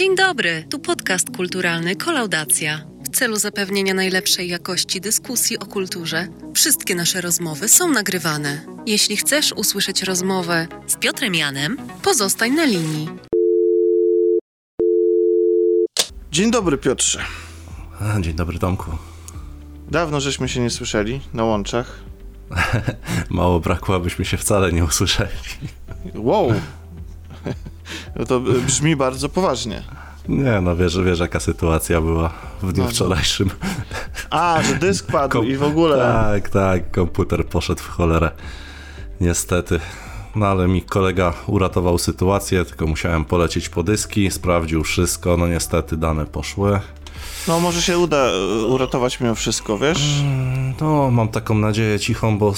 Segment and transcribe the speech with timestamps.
[0.00, 2.80] Dzień dobry, tu podcast kulturalny Kolaudacja.
[3.04, 8.60] W celu zapewnienia najlepszej jakości dyskusji o kulturze, wszystkie nasze rozmowy są nagrywane.
[8.86, 13.08] Jeśli chcesz usłyszeć rozmowę z Piotrem Janem, pozostań na linii.
[16.32, 17.24] Dzień dobry, Piotrze.
[18.20, 18.90] Dzień dobry, Tomku.
[19.90, 22.00] Dawno żeśmy się nie słyszeli na łączach.
[23.30, 25.30] Mało brakło, abyśmy się wcale nie usłyszeli.
[26.14, 26.52] Wow.
[28.16, 29.82] No to brzmi bardzo poważnie.
[30.28, 32.30] Nie, no wiesz, wiesz jaka sytuacja była
[32.62, 32.94] w dniu No, no.
[32.94, 33.50] wczorajszym.
[34.30, 35.96] A, że dysk padł Kom- i w ogóle.
[35.98, 38.30] Tak, tak, komputer poszedł w cholerę.
[39.20, 39.80] Niestety.
[40.36, 45.96] No ale mi kolega uratował sytuację, tylko musiałem polecieć po dyski, sprawdził wszystko, no niestety
[45.96, 46.80] dane poszły.
[47.48, 50.22] No może się uda e, uratować mimo wszystko, wiesz?
[50.80, 52.54] No, mam taką nadzieję cichą, bo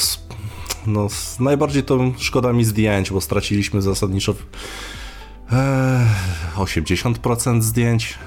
[0.86, 1.06] no,
[1.40, 4.34] najbardziej to szkoda mi zdjęć, bo straciliśmy zasadniczo
[6.56, 8.18] 80% zdjęć.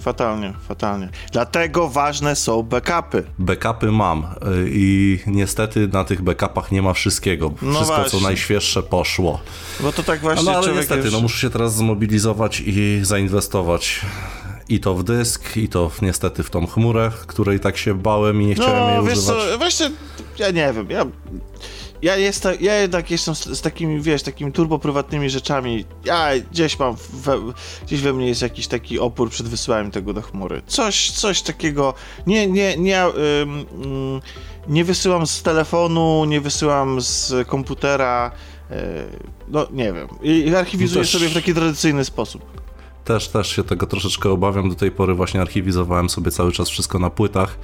[0.00, 1.08] Fatalnie, fatalnie.
[1.32, 3.24] Dlatego ważne są backupy.
[3.38, 4.26] Backupy mam y,
[4.70, 7.52] i niestety na tych backupach nie ma wszystkiego.
[7.62, 8.18] No Wszystko, właśnie.
[8.20, 9.40] co najświeższe poszło.
[9.80, 11.12] Bo to tak No, właśnie ale człowiek niestety, już...
[11.12, 14.00] no muszę się teraz zmobilizować i zainwestować
[14.68, 18.42] i to w dysk, i to w, niestety w tą chmurę, której tak się bałem
[18.42, 19.42] i nie chciałem No, jej wiesz używać.
[19.52, 19.90] co, właśnie,
[20.38, 21.04] ja nie wiem, ja...
[22.02, 25.84] Ja, jestem, ja jednak jestem z, z takimi, wiesz, takimi turboprywatnymi rzeczami.
[26.04, 27.38] Ja gdzieś mam, we,
[27.86, 30.62] gdzieś we mnie jest jakiś taki opór przed wysyłaniem tego do chmury.
[30.66, 31.94] Coś, coś takiego.
[32.26, 33.12] Nie, nie, nie, ym,
[33.84, 34.20] ym,
[34.68, 38.30] nie wysyłam z telefonu, nie wysyłam z komputera.
[38.70, 38.76] Yy,
[39.48, 40.08] no, nie wiem.
[40.22, 42.42] I, i archiwizuję No też- sobie w taki tradycyjny sposób.
[43.04, 44.68] Też, też się tego troszeczkę obawiam.
[44.68, 47.58] Do tej pory właśnie archiwizowałem sobie cały czas wszystko na płytach.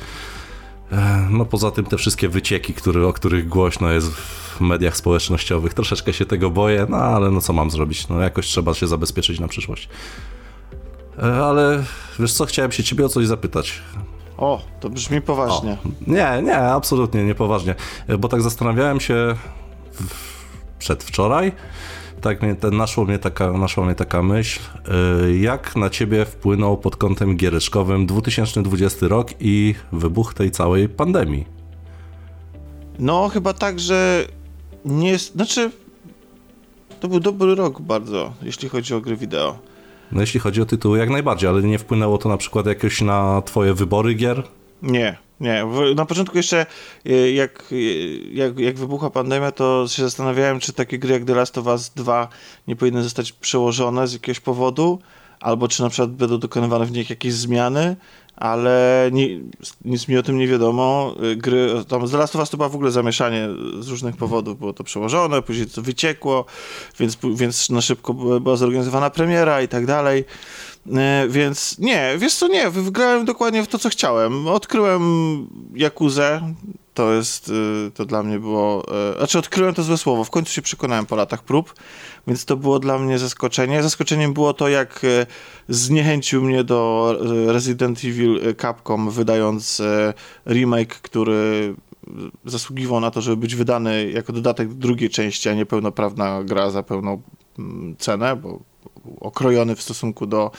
[1.30, 6.12] No poza tym te wszystkie wycieki, które, o których głośno jest w mediach społecznościowych, troszeczkę
[6.12, 8.08] się tego boję, no ale no co mam zrobić?
[8.08, 9.88] No jakoś trzeba się zabezpieczyć na przyszłość.
[11.44, 11.84] Ale
[12.18, 13.80] wiesz co, chciałem się ciebie o coś zapytać.
[14.38, 15.76] O, to brzmi poważnie.
[16.06, 17.74] Nie, nie, absolutnie niepoważnie,
[18.18, 19.34] bo tak zastanawiałem się
[19.92, 20.42] w-
[20.78, 21.52] przedwczoraj,
[22.22, 26.76] tak mnie, ten, naszło mnie taka, naszła mnie taka myśl, e, jak na ciebie wpłynął
[26.76, 31.46] pod kątem giereczkowym 2020 rok i wybuch tej całej pandemii.
[32.98, 34.26] No, chyba tak, że
[34.84, 35.32] nie jest.
[35.32, 35.70] Znaczy.
[37.00, 39.58] To był dobry rok bardzo, jeśli chodzi o gry wideo.
[40.12, 43.42] No jeśli chodzi o tytuły, jak najbardziej, ale nie wpłynęło to na przykład jakoś na
[43.42, 44.42] twoje wybory gier?
[44.82, 45.64] Nie, nie.
[45.94, 46.66] Na początku jeszcze,
[47.06, 47.76] e, jak, e,
[48.34, 51.90] jak, jak wybuchła pandemia, to się zastanawiałem, czy takie gry jak The Last of Us
[51.96, 52.28] 2
[52.68, 54.98] nie powinny zostać przełożone z jakiegoś powodu,
[55.40, 57.96] albo czy na przykład będą dokonywane w nich jakieś zmiany,
[58.36, 59.40] ale ni,
[59.84, 61.14] nic mi o tym nie wiadomo.
[61.32, 63.48] E, Gry, tam z Last of Us to było w ogóle zamieszanie
[63.80, 66.44] z różnych powodów, było to przełożone, później to wyciekło,
[66.98, 70.24] więc, więc na szybko była była zorganizowana premiera i tak dalej.
[70.86, 74.48] E, Więc nie, wiesz co, nie, wygrałem dokładnie w to, co chciałem.
[74.48, 75.02] Odkryłem
[75.74, 76.54] Jakuzę,
[76.94, 78.84] to jest, y, to dla mnie było,
[79.14, 81.74] e, znaczy odkryłem to złe słowo, w końcu się przekonałem po latach prób,
[82.26, 83.82] więc to było dla mnie zaskoczenie.
[83.82, 85.26] Zaskoczeniem było to, jak e,
[85.68, 87.14] zniechęcił mnie do
[87.48, 90.14] e, Resident Evil e, Capcom, wydając e,
[90.46, 91.74] remake, który
[92.44, 96.70] zasługiwał na to, żeby być wydany jako dodatek do drugiej części, a nie pełnoprawna gra
[96.70, 97.22] za pełną
[97.58, 98.71] mm, cenę, bo
[99.20, 100.50] okrojony w stosunku do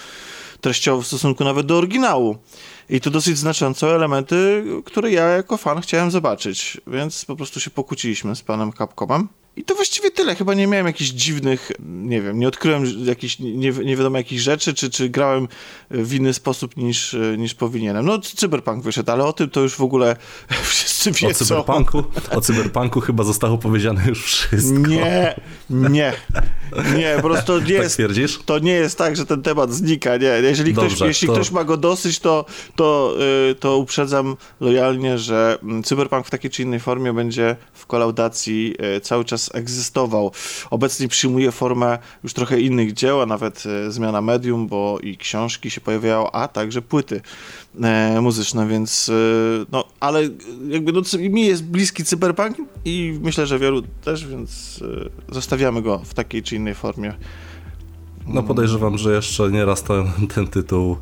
[0.62, 2.38] treściowo, w stosunku nawet do oryginału.
[2.90, 7.70] I to dosyć znaczące elementy, które ja jako fan chciałem zobaczyć, więc po prostu się
[7.70, 9.28] pokłóciliśmy z panem Capcomem.
[9.56, 10.36] I to właściwie tyle.
[10.36, 14.74] Chyba nie miałem jakichś dziwnych, nie wiem, nie odkryłem jakichś nie, nie wiadomo jakich rzeczy,
[14.74, 15.48] czy, czy grałem
[15.92, 18.06] w inny sposób niż, niż powinienem.
[18.06, 20.16] No, Cyberpunk wyszedł, ale o tym to już w ogóle
[20.64, 21.46] wszyscy O wiedzą.
[21.46, 24.78] cyberpunku, o cyberpunku chyba zostało powiedziane już wszystko.
[24.90, 25.36] Nie,
[25.70, 26.14] nie,
[26.98, 28.40] nie, po prostu to nie Tak jest, twierdzisz?
[28.46, 30.28] to nie jest tak, że ten temat znika, nie.
[30.28, 32.46] Jeżeli, ktoś, Dobrze, jeśli to- ktoś ma go dosyć, to,
[32.76, 33.16] to,
[33.52, 38.76] y, to uprzedzam lojalnie, że mm, Cyberpunk w takiej czy innej formie będzie w kolaudacji
[38.98, 40.32] y, cały czas egzystował.
[40.70, 45.72] Obecnie przyjmuje formę już trochę innych dzieł, a nawet y, zmiana medium, bo i książki
[45.72, 47.22] się pojawiają, a także płyty
[47.82, 50.22] e, muzyczne, więc y, no, ale
[50.68, 54.84] jakby no, mi jest bliski Cyberpunk i myślę, że wielu też, więc
[55.30, 57.14] zostawiamy go w takiej czy innej formie.
[58.28, 60.06] No podejrzewam, że jeszcze nieraz ten,
[60.36, 60.98] ten tytuł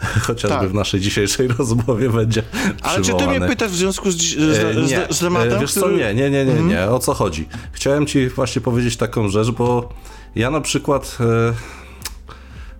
[0.26, 0.68] chociażby Tak.
[0.68, 2.42] w naszej dzisiejszej rozmowie będzie
[2.82, 5.52] Ale czy ty mnie pytasz w związku z, z, E, z, nie, z tematem?
[5.52, 6.68] E, wiesz co, nie, nie, nie, nie, Mhm.
[6.68, 7.48] nie, o co chodzi?
[7.72, 9.88] Chciałem ci właśnie powiedzieć taką rzecz, bo
[10.34, 11.52] ja na przykład e,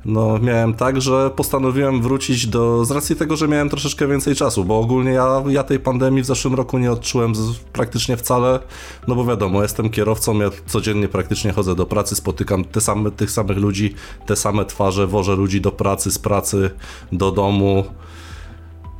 [0.06, 4.64] no miałem tak, że postanowiłem wrócić do, z racji tego, że miałem troszeczkę więcej czasu,
[4.64, 8.60] bo ogólnie ja, ja tej pandemii w zeszłym roku nie odczułem z, praktycznie wcale,
[9.08, 13.30] no bo wiadomo, jestem kierowcą, ja codziennie praktycznie chodzę do pracy, spotykam te same, tych
[13.30, 13.94] samych ludzi,
[14.26, 16.70] te same twarze, wożę ludzi do pracy, z pracy
[17.12, 17.84] do domu,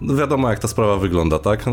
[0.00, 1.66] no wiadomo, jak ta sprawa wygląda, tak?
[1.66, 1.72] No,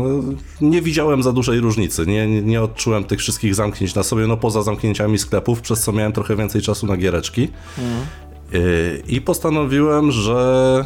[0.60, 4.62] nie widziałem za dużej różnicy, nie, nie, odczułem tych wszystkich zamknięć na sobie, no poza
[4.62, 7.48] zamknięciami sklepów, przez co miałem trochę więcej czasu na giereczki.
[7.78, 8.06] Mhm.
[9.08, 10.84] I postanowiłem, że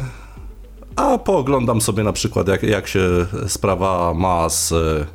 [0.95, 5.05] a pooglądam sobie na przykład, jak, jak się sprawa ma z e,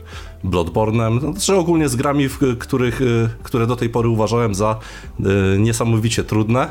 [0.44, 4.78] Bloodborne'em, no, znaczy ogólnie z grami, w których, e, które do tej pory uważałem za
[5.20, 6.68] e, niesamowicie trudne.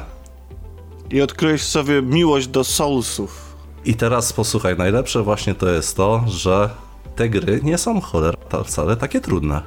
[1.11, 3.55] I odkryłeś sobie miłość do Soulsów.
[3.85, 6.69] I teraz posłuchaj, najlepsze właśnie to jest to, że
[7.15, 9.61] te gry nie są cholera wcale takie trudne.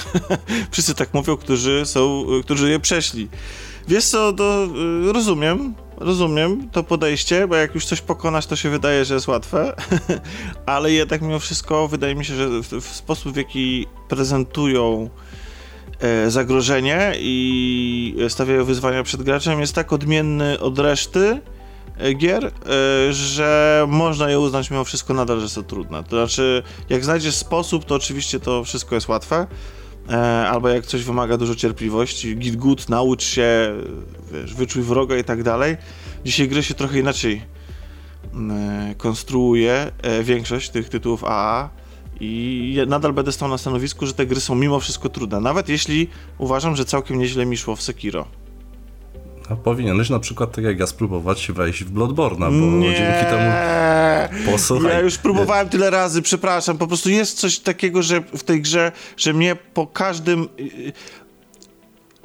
[0.70, 3.28] Wszyscy tak mówią, którzy są, którzy je przeszli.
[3.88, 4.68] Wiesz co, to
[5.08, 9.28] y, rozumiem, rozumiem to podejście, bo jak już coś pokonać, to się wydaje, że jest
[9.28, 9.76] łatwe,
[10.66, 15.10] ale jednak mimo wszystko wydaje mi się, że w, w sposób, w jaki prezentują
[16.00, 21.40] e, zagrożenie i stawiają wyzwania przed graczem jest tak odmienny od reszty
[21.98, 22.50] e, gier, e,
[23.12, 26.04] że można je uznać mimo wszystko nadal, że są trudne.
[26.04, 29.46] To znaczy, jak znajdziesz sposób, to oczywiście to wszystko jest łatwe,
[30.48, 33.74] albo jak coś wymaga dużo cierpliwości, git good, naucz się,
[34.32, 35.76] wiesz, wyczuj wroga i tak dalej.
[36.24, 37.42] Dzisiaj gry się trochę inaczej
[38.34, 41.70] mm, e, konstruuje, e, większość tych tytułów AA
[42.20, 46.08] i nadal będę stał na stanowisku, że te gry są mimo wszystko trudne, nawet jeśli
[46.38, 48.26] uważam, że całkiem nieźle mi szło w Sekiro.
[49.50, 52.86] A powinieneś na przykład, tak jak ja, spróbować wejść w Bloodborne'a, bo nie.
[52.86, 53.52] dzięki temu...
[54.52, 54.90] Posłuchaj.
[54.90, 58.92] Ja już próbowałem tyle razy, przepraszam, po prostu jest coś takiego, że w tej grze,
[59.16, 60.48] że mnie po każdym...
[60.60, 60.92] Y,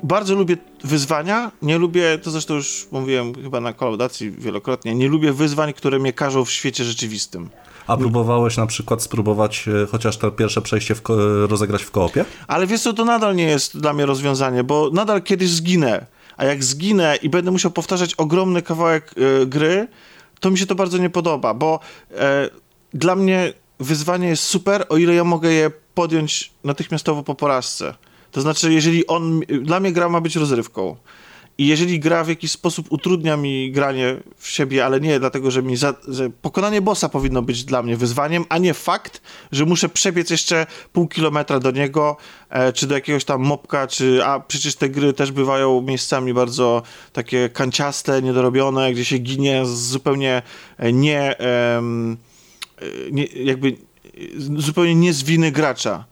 [0.03, 5.33] bardzo lubię wyzwania, nie lubię, to zresztą już mówiłem chyba na kolaudacji wielokrotnie, nie lubię
[5.33, 7.50] wyzwań, które mnie każą w świecie rzeczywistym.
[7.88, 11.01] A próbowałeś na przykład spróbować e, chociaż to pierwsze przejście w
[11.50, 12.25] rozegrać w koopie?
[12.47, 16.06] Ale wiesz co, to nadal nie jest dla mnie rozwiązanie, bo nadal kiedyś zginę
[16.41, 19.88] a jak zginę i będę musiał powtarzać ogromny kawałek y, gry,
[20.39, 21.79] to mi się to bardzo nie podoba, bo
[22.11, 22.15] y,
[22.93, 27.93] dla mnie wyzwanie jest super, o ile ja mogę je podjąć natychmiastowo po porażce.
[28.31, 30.95] To znaczy, jeżeli on, dla mnie gra ma być rozrywką.
[31.61, 35.63] I jeżeli gra w jakiś sposób utrudnia mi granie w siebie, ale nie dlatego, że
[35.63, 39.21] mi za, że pokonanie bossa powinno być dla mnie wyzwaniem, a nie fakt,
[39.51, 42.17] że muszę przebiec jeszcze pół kilometra do niego,
[42.49, 46.83] e, czy do jakiegoś tam mopka, czy a przecież te gry też bywają miejscami bardzo
[47.13, 50.41] takie kanciaste, niedorobione, gdzie się ginie zupełnie
[50.77, 51.81] e, nie, e,
[53.11, 53.77] nie jakby
[54.57, 56.10] zupełnie nie z winy gracza.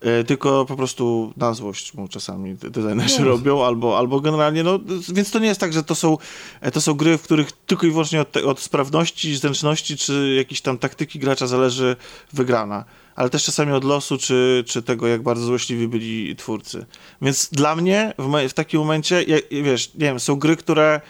[0.00, 3.28] E, tylko po prostu na złość mu czasami designerzy no.
[3.28, 4.78] robią, albo, albo generalnie, no,
[5.08, 6.18] więc to nie jest tak, że to są,
[6.60, 10.60] e, to są gry, w których tylko i wyłącznie od, od sprawności, zręczności, czy jakiejś
[10.60, 11.96] tam taktyki gracza zależy
[12.32, 12.84] wygrana,
[13.14, 16.86] ale też czasami od losu, czy, czy tego, jak bardzo złośliwi byli twórcy.
[17.22, 21.00] Więc dla mnie w, w takim momencie, ja, wiesz, nie wiem, są gry, które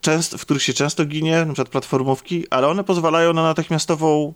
[0.00, 4.34] często, w których się często ginie, na przykład platformówki, ale one pozwalają na natychmiastową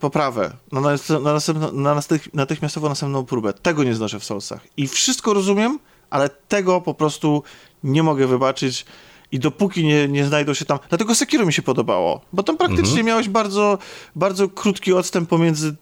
[0.00, 2.00] poprawę, na, na, na
[2.34, 3.52] natychmiastowo następną próbę.
[3.52, 4.60] Tego nie znoszę w Soulsach.
[4.76, 5.78] I wszystko rozumiem,
[6.10, 7.42] ale tego po prostu
[7.84, 8.86] nie mogę wybaczyć.
[9.32, 10.78] I dopóki nie, nie znajdą się tam.
[10.88, 13.06] Dlatego Sekiro mi się podobało, bo tam praktycznie mhm.
[13.06, 13.78] miałeś bardzo,
[14.16, 15.76] bardzo krótki odstęp pomiędzy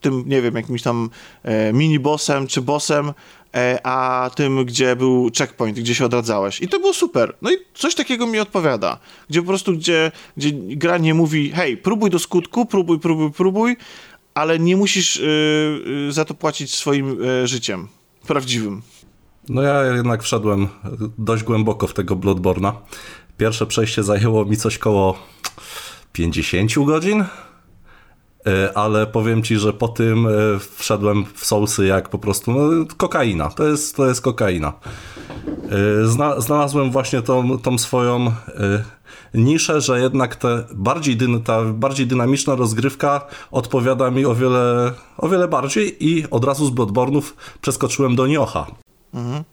[0.00, 1.10] tym, nie wiem, jakimś tam
[1.42, 3.12] e, mini-bossem czy bossem, e,
[3.82, 6.60] a tym, gdzie był checkpoint, gdzie się odradzałeś.
[6.60, 7.36] I to było super.
[7.42, 8.98] No i coś takiego mi odpowiada.
[9.30, 13.76] Gdzie po prostu, gdzie, gdzie gra nie mówi, hej, próbuj do skutku, próbuj, próbuj, próbuj,
[14.34, 15.22] ale nie musisz y,
[16.08, 17.88] y, za to płacić swoim y, życiem.
[18.26, 18.82] Prawdziwym.
[19.48, 20.68] No ja jednak wszedłem
[21.18, 22.72] dość głęboko w tego Bloodborna.
[23.36, 25.18] Pierwsze przejście zajęło mi coś koło
[26.12, 27.24] 50 godzin.
[28.46, 30.30] E, ale powiem ci, że po tym e,
[30.76, 33.50] wszedłem w sousy jak po prostu no, kokaina.
[33.50, 34.72] To jest, to jest kokaina.
[36.02, 38.32] E, zna, znalazłem właśnie tą, tą swoją
[39.34, 45.48] niszę, że jednak te bardziej, ta bardziej dynamiczna rozgrywka odpowiada mi o wiele, o wiele
[45.48, 47.22] bardziej i od razu z Bloodborne'ów
[47.60, 48.66] przeskoczyłem do Niocha.
[49.14, 49.44] Mhm.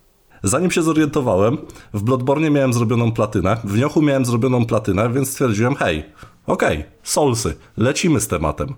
[0.47, 1.57] Zanim się zorientowałem,
[1.93, 6.03] w Bloodborne miałem zrobioną platynę, w Niochu miałem zrobioną platynę, więc stwierdziłem, hej,
[6.47, 8.75] Okej, okay, Soulsy, lecimy z tematem.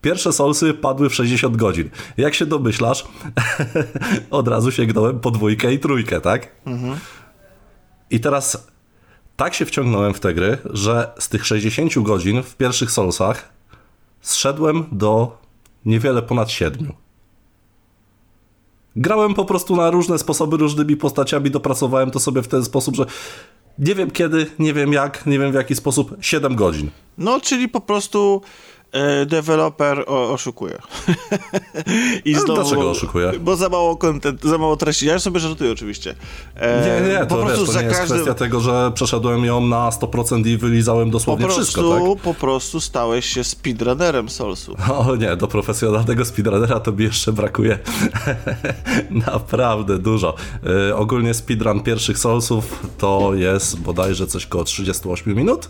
[0.00, 1.90] Pierwsze Soulsy padły w 60 godzin.
[2.16, 3.04] Jak się domyślasz,
[4.30, 6.48] od razu sięgnąłem po dwójkę i trójkę, tak?
[6.66, 6.98] Mhm.
[8.10, 8.68] I teraz
[9.36, 13.52] tak się wciągnąłem w te gry, że z tych 60 godzin w pierwszych Soulsach
[14.20, 15.38] zszedłem do
[15.84, 16.92] niewiele ponad 7.
[18.96, 23.06] Grałem po prostu na różne sposoby, różnymi postaciami, dopracowałem to sobie w ten sposób, że
[23.78, 26.16] Nie wiem kiedy, nie wiem jak, nie wiem w jaki sposób.
[26.20, 26.90] 7 godzin.
[27.18, 28.42] No, czyli po prostu
[29.26, 30.78] deweloper o, oszukuje.
[32.24, 33.32] I znowu, dlaczego oszukuje?
[33.40, 35.06] Bo za mało content, za mało treści.
[35.06, 36.14] Ja sobie żartuję oczywiście.
[36.54, 38.16] E, nie, nie, to, po wiesz, to nie jest każdym...
[38.16, 42.22] kwestia tego, że przeszedłem ją na 100% i wylizałem dosłownie po prostu, wszystko, tak?
[42.22, 44.76] Po prostu stałeś się speedrunnerem Soulsu.
[44.92, 47.78] O nie, do profesjonalnego speedrunnera to mi jeszcze brakuje
[49.26, 50.34] naprawdę dużo.
[50.88, 55.68] E, ogólnie speedrun pierwszych Soulsów to jest bodajże coś koło 38 minut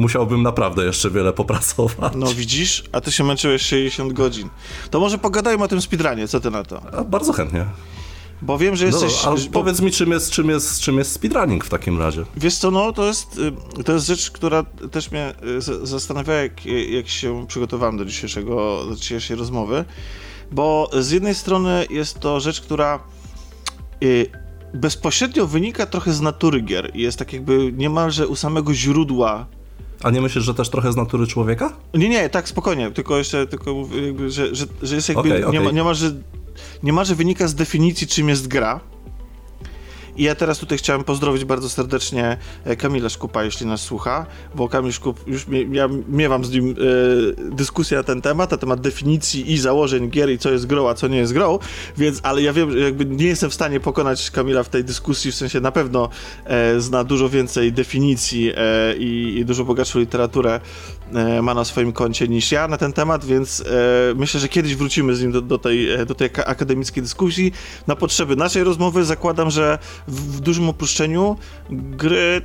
[0.00, 2.12] musiałbym naprawdę jeszcze wiele popracować.
[2.16, 4.48] No widzisz, a ty się męczyłeś 60 godzin.
[4.90, 6.82] To może pogadajmy o tym speedrunie, co ty na to?
[6.92, 7.66] A, bardzo chętnie.
[8.42, 9.24] Bo wiem, że jesteś...
[9.24, 12.24] No, powiedz mi, czym jest, czym, jest, czym jest speedrunning w takim razie?
[12.36, 13.38] Wiesz co, no to jest,
[13.78, 15.34] y, to jest rzecz, która też mnie
[15.82, 19.84] y, zastanawiała, jak, jak się przygotowałem do, dzisiejszego, do dzisiejszej rozmowy,
[20.52, 23.00] bo z jednej strony jest to rzecz, która
[24.02, 24.30] y,
[24.74, 29.46] bezpośrednio wynika trochę z natury gier i jest tak jakby niemalże u samego źródła
[30.02, 31.72] a nie myślisz, że też trochę z natury człowieka?
[31.94, 35.52] Nie, nie, tak, spokojnie, tylko jeszcze, tylko jakby, że, że, że jest jakby, okay, okay.
[35.52, 36.12] Nie, ma, nie, ma, że,
[36.82, 38.80] nie ma, że wynika z definicji, czym jest gra,
[40.16, 44.68] i ja teraz tutaj chciałem pozdrowić bardzo serdecznie e, Kamila Szkupa, jeśli nas słucha, bo
[44.68, 46.74] Kamil Szkup, już ja miewam z nim e,
[47.50, 50.94] dyskusję na ten temat, na temat definicji i założeń gier i co jest grą, a
[50.94, 51.58] co nie jest grą,
[51.98, 55.32] więc, ale ja wiem, że jakby nie jestem w stanie pokonać Kamila w tej dyskusji,
[55.32, 56.08] w sensie na pewno
[56.44, 60.60] e, zna dużo więcej definicji e, i, i, dużo bogatszą literaturę
[61.42, 63.64] ma na swoim koncie niż ja na ten temat, więc e,
[64.16, 67.52] myślę, że kiedyś wrócimy z nim do, do, tej, do tej akademickiej dyskusji.
[67.86, 71.36] Na potrzeby naszej rozmowy zakładam, że w dużym opuszczeniu
[71.70, 72.42] gry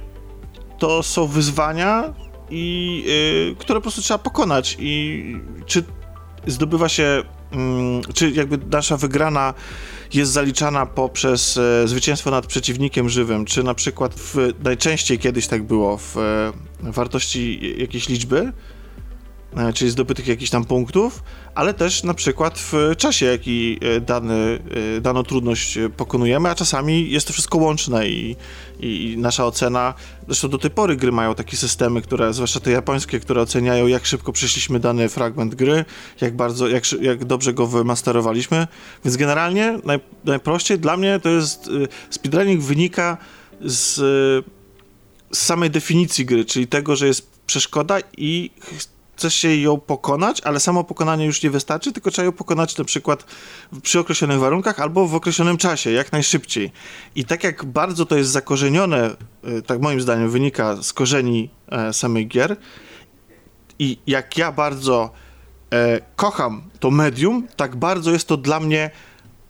[0.80, 2.14] to są wyzwania,
[2.50, 3.04] i,
[3.50, 4.78] yy, które po prostu trzeba pokonać.
[4.80, 5.24] I
[5.66, 5.84] czy
[6.48, 9.54] zdobywa się, yy, czy jakby nasza wygrana
[10.14, 15.64] jest zaliczana poprzez yy, zwycięstwo nad przeciwnikiem żywym, czy na przykład w, najczęściej kiedyś tak
[15.64, 16.16] było w
[16.84, 18.75] wartości jakiejś liczby, E,
[19.74, 21.24] czyli zdobytych jakichś tam punktów,
[21.56, 24.60] ale też na przykład w czasie, jaki e, dany,
[24.98, 28.36] e, daną trudność pokonujemy, a czasami jest to wszystko łączne i,
[28.80, 29.94] i nasza ocena,
[30.28, 34.06] zresztą do tej pory gry mają takie systemy, które, zwłaszcza te japońskie, które oceniają, jak
[34.06, 35.86] szybko przeszliśmy dany fragment gry,
[36.22, 38.68] jak bardzo, jak, jak dobrze go wymasterowaliśmy,
[39.06, 41.70] więc generalnie naj, najprościej dla mnie to jest,
[42.10, 43.18] speedrunning wynika
[43.62, 43.96] z,
[45.32, 48.52] z samej definicji gry, czyli tego, że jest przeszkoda i
[49.16, 52.84] chce się ją pokonać, ale samo pokonanie już nie wystarczy, tylko trzeba ją pokonać na
[52.84, 53.26] przykład
[53.82, 56.72] przy określonych warunkach albo w określonym czasie, jak najszybciej.
[57.16, 61.94] I tak jak bardzo to jest zakorzenione, e, tak moim zdaniem wynika z korzeni e,
[61.94, 62.58] samych gier
[63.80, 65.12] i jak ja bardzo
[65.74, 68.92] e, kocham to medium, tak bardzo jest to dla mnie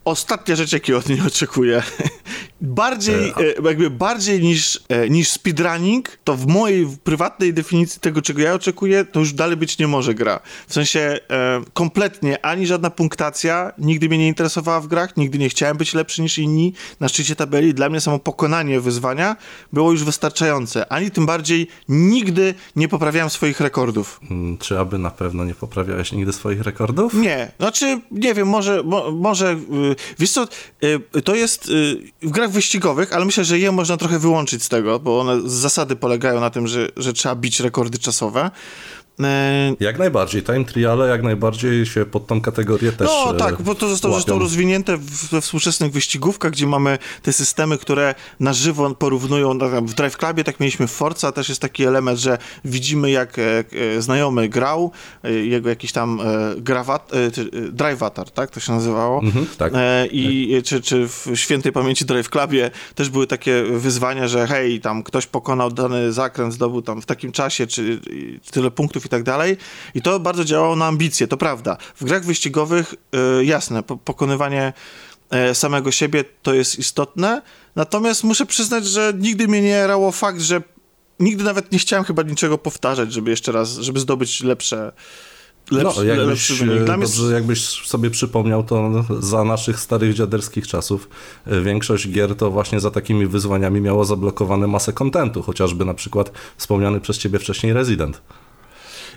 [0.04, 1.82] ostatnia rzecz, jakiej od niej oczekuję.
[2.60, 3.34] bardziej, e,
[3.64, 9.04] jakby bardziej niż, e, niż speedrunning, to w mojej prywatnej definicji tego, czego ja oczekuję,
[9.04, 10.40] to już dalej być nie może gra.
[10.68, 15.48] W sensie e, kompletnie ani żadna punktacja nigdy mnie nie interesowała w grach, nigdy nie
[15.48, 17.74] chciałem być lepszy niż inni na szczycie tabeli.
[17.74, 19.36] Dla mnie samo pokonanie wyzwania
[19.72, 20.92] było już wystarczające.
[20.92, 24.20] Ani tym bardziej nigdy nie poprawiałem swoich rekordów.
[24.28, 27.14] Hmm, czy aby na pewno nie poprawiałeś nigdy swoich rekordów?
[27.14, 27.52] Nie.
[27.58, 29.56] Znaczy, nie wiem, może, mo, może y,
[30.18, 30.48] wiesz co,
[31.16, 34.68] y, to jest y, w grach wyścigowych, ale myślę, że je można trochę wyłączyć z
[34.68, 38.50] tego, bo one z zasady polegają na tym, że, że trzeba bić rekordy czasowe.
[39.22, 40.42] E, jak najbardziej.
[40.42, 44.14] Time triale jak najbardziej się pod tą kategorię też No e, tak, bo to zostało
[44.14, 44.96] zresztą rozwinięte
[45.32, 49.54] we współczesnych wyścigówkach, gdzie mamy te systemy, które na żywo porównują.
[49.54, 53.36] No, w Drive Clubie tak mieliśmy w Forza, też jest taki element, że widzimy jak
[53.38, 54.90] e, znajomy grał,
[55.24, 56.20] jego jakiś tam
[56.56, 57.12] grawat,
[57.72, 59.20] driveatar, tak to się nazywało.
[59.22, 59.72] Mhm, tak.
[60.10, 60.64] I tak.
[60.64, 65.26] Czy, czy w świętej pamięci Drive Clubie też były takie wyzwania, że hej, tam ktoś
[65.26, 68.00] pokonał dany zakręt, zdobył tam w takim czasie, czy
[68.50, 69.56] tyle punktów i tak dalej.
[69.94, 71.76] I to bardzo działało na ambicje, to prawda.
[72.00, 74.72] W grach wyścigowych, yy, jasne, po, pokonywanie
[75.30, 77.42] yy, samego siebie to jest istotne,
[77.76, 80.62] natomiast muszę przyznać, że nigdy mnie nie rało fakt, że
[81.20, 84.92] nigdy nawet nie chciałem chyba niczego powtarzać, żeby jeszcze raz, żeby zdobyć lepsze
[85.70, 91.08] Lepszy, no, jakbyś, dobrze, jakbyś sobie przypomniał, to za naszych starych dziaderskich czasów
[91.46, 96.32] e, większość gier to właśnie za takimi wyzwaniami miało zablokowane masę kontentu, chociażby na przykład
[96.56, 98.22] wspomniany przez ciebie wcześniej Resident.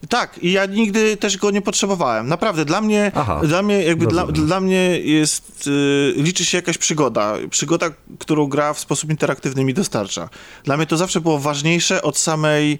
[0.09, 2.27] Tak, i ja nigdy też go nie potrzebowałem.
[2.27, 6.77] Naprawdę, dla mnie, Aha, dla mnie jakby dla, dla, mnie jest, y, liczy się jakaś
[6.77, 7.33] przygoda.
[7.49, 7.89] Przygoda,
[8.19, 10.29] którą gra w sposób interaktywny mi dostarcza.
[10.63, 12.79] Dla mnie to zawsze było ważniejsze od samej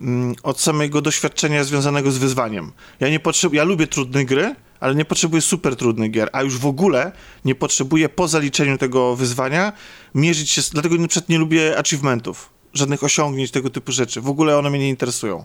[0.00, 2.72] mm, od samego doświadczenia związanego z wyzwaniem.
[3.00, 6.58] Ja nie potrzebuję, ja lubię trudne gry, ale nie potrzebuję super trudnych gier, a już
[6.58, 7.12] w ogóle
[7.44, 9.72] nie potrzebuję po zaliczeniu tego wyzwania
[10.14, 14.20] mierzyć się, dlatego na przykład nie lubię achievementów żadnych osiągnięć, tego typu rzeczy.
[14.20, 15.44] W ogóle one mnie nie interesują.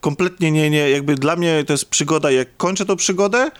[0.00, 2.30] Kompletnie nie, nie, jakby dla mnie to jest przygoda.
[2.30, 3.50] Jak kończę tą przygodę,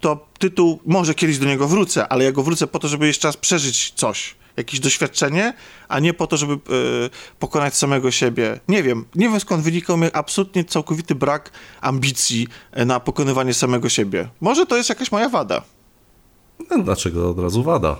[0.00, 3.28] to tytuł, może kiedyś do niego wrócę, ale ja go wrócę po to, żeby jeszcze
[3.28, 5.54] raz przeżyć coś, jakieś doświadczenie,
[5.88, 6.58] a nie po to, żeby e,
[7.38, 8.60] pokonać samego siebie.
[8.68, 13.88] Nie wiem, nie wiem skąd wynikał mi absolutnie całkowity brak ambicji e, na pokonywanie samego
[13.88, 14.28] siebie.
[14.40, 15.62] Może to jest jakaś moja wada.
[16.70, 17.96] No, dlaczego od razu wada?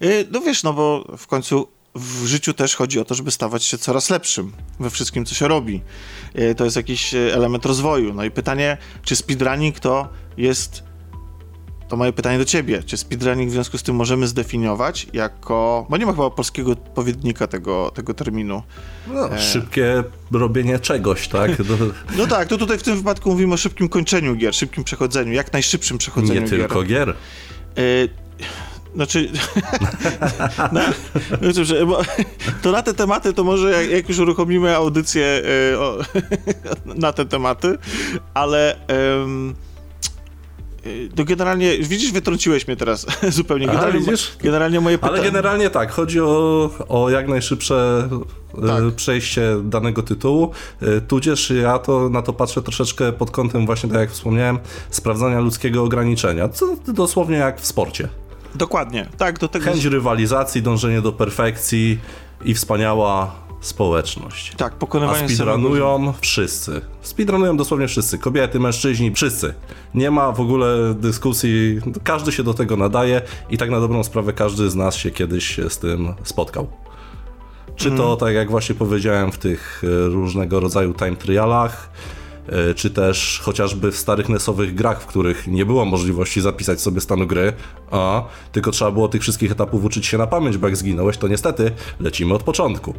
[0.00, 3.64] E, no wiesz, no bo w końcu w życiu też chodzi o to, żeby stawać
[3.64, 5.82] się coraz lepszym we wszystkim, co się robi.
[6.34, 8.14] E, to jest jakiś e, element rozwoju.
[8.14, 10.86] No i pytanie, czy speedrunning to jest
[11.88, 12.82] to moje pytanie do ciebie.
[12.82, 15.86] Czy speedrunning w związku z tym możemy zdefiniować jako...
[15.90, 18.62] Bo nie ma chyba polskiego odpowiednika tego, tego terminu.
[19.06, 19.40] No, e...
[19.40, 21.50] Szybkie robienie czegoś, tak?
[22.18, 25.52] No tak, to tutaj w tym wypadku mówimy o szybkim kończeniu gier, szybkim przechodzeniu, jak
[25.52, 26.52] najszybszym przechodzeniu nie gier.
[26.52, 27.08] Nie tylko gier.
[27.08, 28.26] E...
[28.96, 29.28] Znaczy,
[30.72, 30.80] no,
[31.42, 31.98] no,
[32.62, 35.98] to na te tematy, to może jak, jak już uruchomimy audycję y, o,
[37.04, 37.78] na te tematy,
[38.34, 38.76] ale...
[41.14, 43.66] To generalnie, widzisz, wytrąciłeś mnie teraz zupełnie.
[43.66, 44.36] Generalnie, A, widzisz?
[44.42, 45.14] generalnie moje pytanie...
[45.18, 48.08] Ale generalnie tak, chodzi o, o jak najszybsze
[48.62, 48.94] e, tak.
[48.96, 50.50] przejście danego tytułu,
[50.82, 54.58] e, tudzież ja to na to patrzę troszeczkę pod kątem właśnie, tak jak wspomniałem,
[54.90, 56.48] sprawdzania ludzkiego ograniczenia.
[56.48, 58.08] To dosłownie jak w sporcie.
[58.56, 59.64] Dokładnie, tak, do tego...
[59.64, 61.98] Chęć rywalizacji, dążenie do perfekcji
[62.44, 64.52] i wspaniała społeczność.
[64.56, 66.14] Tak, pokonywanie A speedrunują samego...
[66.20, 66.80] wszyscy.
[67.02, 68.18] Speedrunują dosłownie wszyscy.
[68.18, 69.54] Kobiety, mężczyźni, wszyscy.
[69.94, 71.80] Nie ma w ogóle dyskusji.
[72.04, 75.60] Każdy się do tego nadaje i tak na dobrą sprawę każdy z nas się kiedyś
[75.68, 76.68] z tym spotkał.
[77.76, 78.16] Czy to, mm.
[78.16, 81.90] tak jak właśnie powiedziałem, w tych e, różnego rodzaju time trialach,
[82.76, 87.26] czy też chociażby w starych nesowych grach, w których nie było możliwości zapisać sobie stanu
[87.26, 87.52] gry,
[87.90, 91.28] a tylko trzeba było tych wszystkich etapów uczyć się na pamięć, bo jak zginąłeś, to
[91.28, 92.94] niestety lecimy od początku.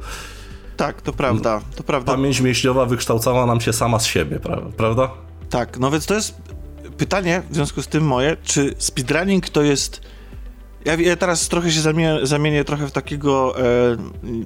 [0.78, 2.12] Tak, to prawda, to prawda.
[2.12, 4.40] Pamięć mięśniowa wykształcała nam się sama z siebie,
[4.78, 5.10] prawda?
[5.50, 6.36] Tak, no więc to jest
[6.98, 10.02] pytanie w związku z tym moje, czy speedrunning to jest...
[10.86, 13.64] Ja, ja teraz trochę się zamienię, zamienię trochę w takiego e,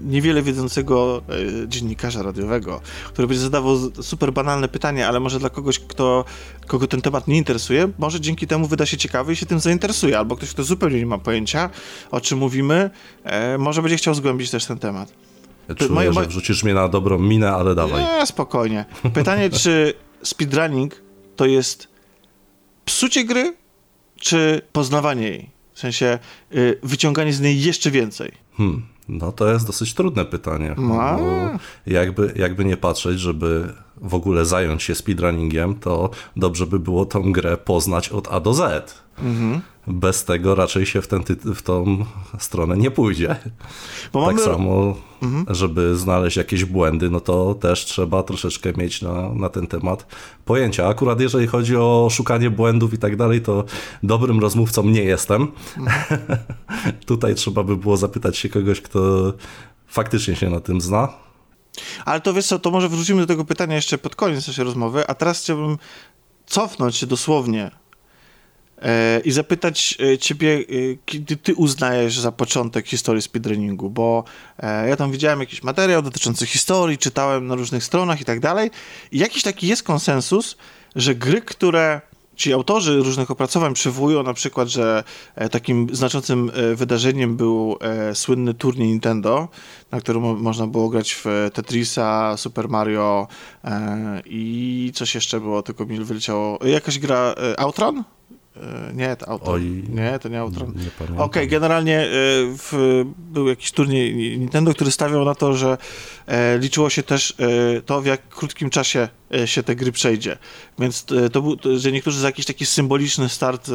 [0.05, 1.21] niewiele wiedzącego
[1.63, 6.25] e, dziennikarza radiowego, który będzie zadawał super banalne pytanie, ale może dla kogoś, kto,
[6.67, 10.17] kogo ten temat nie interesuje, może dzięki temu wyda się ciekawy i się tym zainteresuje,
[10.17, 11.69] albo ktoś, kto zupełnie nie ma pojęcia,
[12.11, 12.89] o czym mówimy,
[13.23, 15.13] e, może będzie chciał zgłębić też ten temat.
[15.77, 18.03] Czuję, moje, że wrzucisz mnie na dobrą minę, ale dawaj.
[18.03, 18.85] Nie, spokojnie.
[19.13, 21.01] Pytanie, czy speedrunning
[21.35, 21.87] to jest
[22.85, 23.53] psucie gry,
[24.15, 25.60] czy poznawanie jej?
[25.81, 26.19] W sensie
[26.55, 28.31] y, wyciąganie z niej jeszcze więcej.
[28.57, 28.85] Hmm.
[29.09, 30.75] No to jest dosyć trudne pytanie.
[30.77, 31.19] No.
[31.85, 37.31] Jakby, jakby nie patrzeć, żeby w ogóle zająć się speedrunningiem, to dobrze by było tą
[37.31, 39.01] grę poznać od A do Z.
[39.19, 41.23] Mhm bez tego raczej się w, ten,
[41.55, 42.05] w tą
[42.39, 43.35] stronę nie pójdzie.
[44.13, 44.47] Bo tak mamy...
[44.47, 45.55] samo, mhm.
[45.55, 50.05] żeby znaleźć jakieś błędy, no to też trzeba troszeczkę mieć na, na ten temat
[50.45, 50.87] pojęcia.
[50.87, 53.63] Akurat jeżeli chodzi o szukanie błędów i tak dalej, to
[54.03, 55.47] dobrym rozmówcą nie jestem.
[55.77, 56.29] Mhm.
[57.05, 59.33] Tutaj trzeba by było zapytać się kogoś, kto
[59.87, 61.09] faktycznie się na tym zna.
[62.05, 65.07] Ale to wiesz co, to może wrócimy do tego pytania jeszcze pod koniec naszej rozmowy,
[65.07, 65.77] a teraz chciałbym
[66.45, 67.71] cofnąć się dosłownie
[68.81, 70.63] E, i zapytać e, ciebie, e,
[71.05, 74.23] kiedy ty uznajesz za początek historii speedrunningu, bo
[74.87, 78.71] ja tam widziałem jakiś materiał dotyczący historii, czytałem na różnych stronach i tak dalej.
[79.11, 80.57] I jakiś taki jest konsensus,
[80.95, 82.01] że gry, które
[82.41, 85.03] ci autorzy różnych opracowań przywołują na przykład, że
[85.51, 87.77] takim znaczącym wydarzeniem był
[88.13, 89.47] słynny turniej Nintendo,
[89.91, 93.27] na którym można było grać w Tetrisa, Super Mario
[94.25, 96.59] i coś jeszcze było, tylko mi wyleciało.
[96.65, 98.03] Jakaś gra Outrun?
[98.61, 99.51] E, nie, to auto.
[99.51, 100.61] Oj, nie, to nie auto.
[100.61, 102.07] Okej, okay, generalnie e,
[102.57, 105.77] w, był jakiś turniej Nintendo, który stawiał na to, że
[106.27, 107.35] e, liczyło się też
[107.85, 109.09] to, w jak krótkim czasie
[109.45, 110.37] się te gry przejdzie.
[110.79, 113.71] Więc to był, że niektórzy za jakiś taki symboliczny start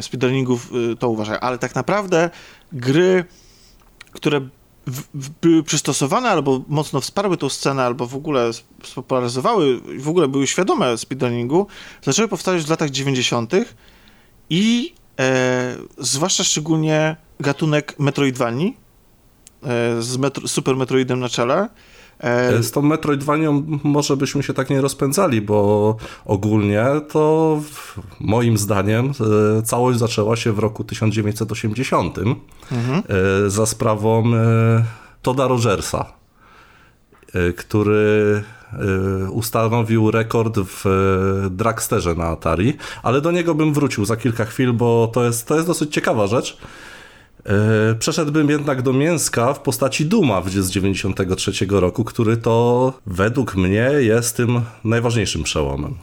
[0.00, 1.40] speedrunningów to uważają.
[1.40, 2.30] Ale tak naprawdę
[2.72, 3.24] gry,
[4.12, 4.48] które
[5.42, 8.50] były przystosowane albo mocno wsparły tą scenę, albo w ogóle
[8.84, 11.66] spopularyzowały, w ogóle były świadome speedrunningu,
[12.02, 13.52] zaczęły powstawać w latach 90.
[14.50, 18.76] i e, zwłaszcza szczególnie gatunek Metroidvanii
[19.62, 21.68] e, z metro, Super Metroidem na czele,
[22.60, 27.60] z tą Metroidvanią może byśmy się tak nie rozpędzali, bo ogólnie to
[28.20, 29.12] moim zdaniem
[29.58, 33.02] e, całość zaczęła się w roku 1980 mhm.
[33.46, 34.24] E, za sprawą
[35.22, 36.12] Toda Rogersa,
[37.56, 38.42] który
[39.30, 40.84] ustanowił rekord w
[41.50, 45.54] Dragsterze na Atari, ale do niego bym wrócił za kilka chwil, bo to jest, to
[45.54, 46.58] jest dosyć ciekawa rzecz.
[47.48, 53.90] E, przeszedłbym jednak do mięska w postaci Duma z 93 roku, który to według mnie
[53.98, 55.94] jest tym najważniejszym przełomem.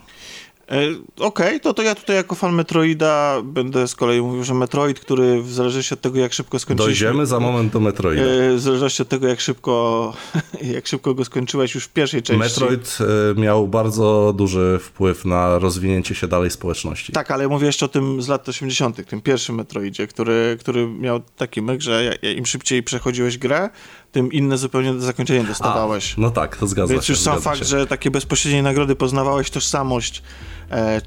[0.70, 4.54] E, okej, okay, to, to ja tutaj jako fan Metroida będę z kolei mówił, że
[4.54, 7.06] Metroid, który w zależności od tego, jak szybko skończyliśmy...
[7.06, 8.22] Dojdziemy za moment do Metroida.
[8.22, 10.14] E, w zależności od tego, jak szybko,
[10.74, 12.60] jak szybko go skończyłeś już w pierwszej części.
[12.60, 12.98] Metroid
[13.36, 17.12] e, miał bardzo duży wpływ na rozwinięcie się dalej społeczności.
[17.12, 21.20] Tak, ale mówię jeszcze o tym z lat 80., tym pierwszym Metroidzie, który, który miał
[21.36, 23.70] taki myk, że im szybciej przechodziłeś grę,
[24.16, 26.14] tym inne zupełnie zakończenie dostawałeś.
[26.18, 27.12] A, no tak, to zgadza Więc się.
[27.12, 27.64] Więc już sam fakt, się.
[27.64, 30.22] że takie bezpośrednie nagrody poznawałeś tożsamość
[30.70, 31.00] e,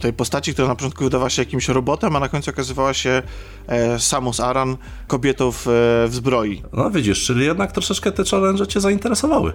[0.00, 3.22] tej postaci, która na początku wydawała się jakimś robotem, a na końcu okazywała się
[3.66, 4.76] e, Samus Aran,
[5.06, 5.70] kobietą w, e,
[6.08, 6.62] w zbroi.
[6.72, 9.52] No widzisz, czyli jednak troszeczkę te challenge cię zainteresowały.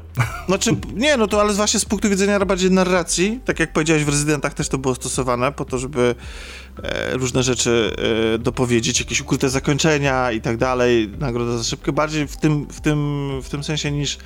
[0.47, 4.09] Znaczy, nie, no to ale właśnie z punktu widzenia bardziej narracji, tak jak powiedziałeś, w
[4.09, 6.15] Rezydentach też to było stosowane po to, żeby
[6.83, 7.95] e, różne rzeczy
[8.35, 12.81] e, dopowiedzieć, jakieś ukryte zakończenia i tak dalej, nagroda za szybkę, bardziej w tym, w
[12.81, 14.17] tym, w tym sensie niż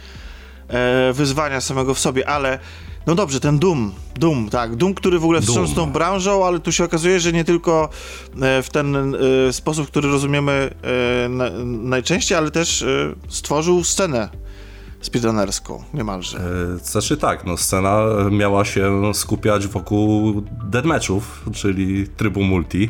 [0.68, 2.60] e, wyzwania samego w sobie, ale
[3.08, 6.72] no dobrze, ten Doom, Doom, tak, Doom, który w ogóle wstrząsnął tą branżą, ale tu
[6.72, 7.90] się okazuje, że nie tylko
[8.42, 10.70] e, w ten e, sposób, który rozumiemy
[11.26, 11.30] e,
[11.66, 12.86] najczęściej, ale też
[13.30, 14.30] stworzył scenę
[15.02, 16.40] speedrunnerską niemalże.
[16.84, 20.34] Znaczy tak, no scena miała się skupiać wokół
[20.64, 22.90] deadmatchów, czyli trybu multi.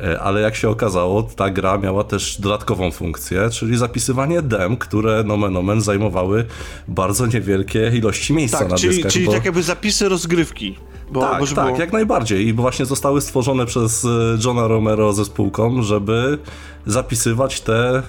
[0.00, 5.24] E, ale jak się okazało, ta gra miała też dodatkową funkcję, czyli zapisywanie dem, które
[5.24, 6.44] nomen omen zajmowały
[6.88, 9.12] bardzo niewielkie ilości miejsca tak, na czyli, dyskach.
[9.12, 9.32] Czyli bo...
[9.32, 10.76] tak jakby zapisy rozgrywki.
[11.12, 11.80] Bo, tak, bo tak, było...
[11.80, 12.46] jak najbardziej.
[12.46, 14.08] I właśnie zostały stworzone przez e,
[14.44, 16.38] Johna Romero ze spółką, żeby
[16.86, 18.02] zapisywać te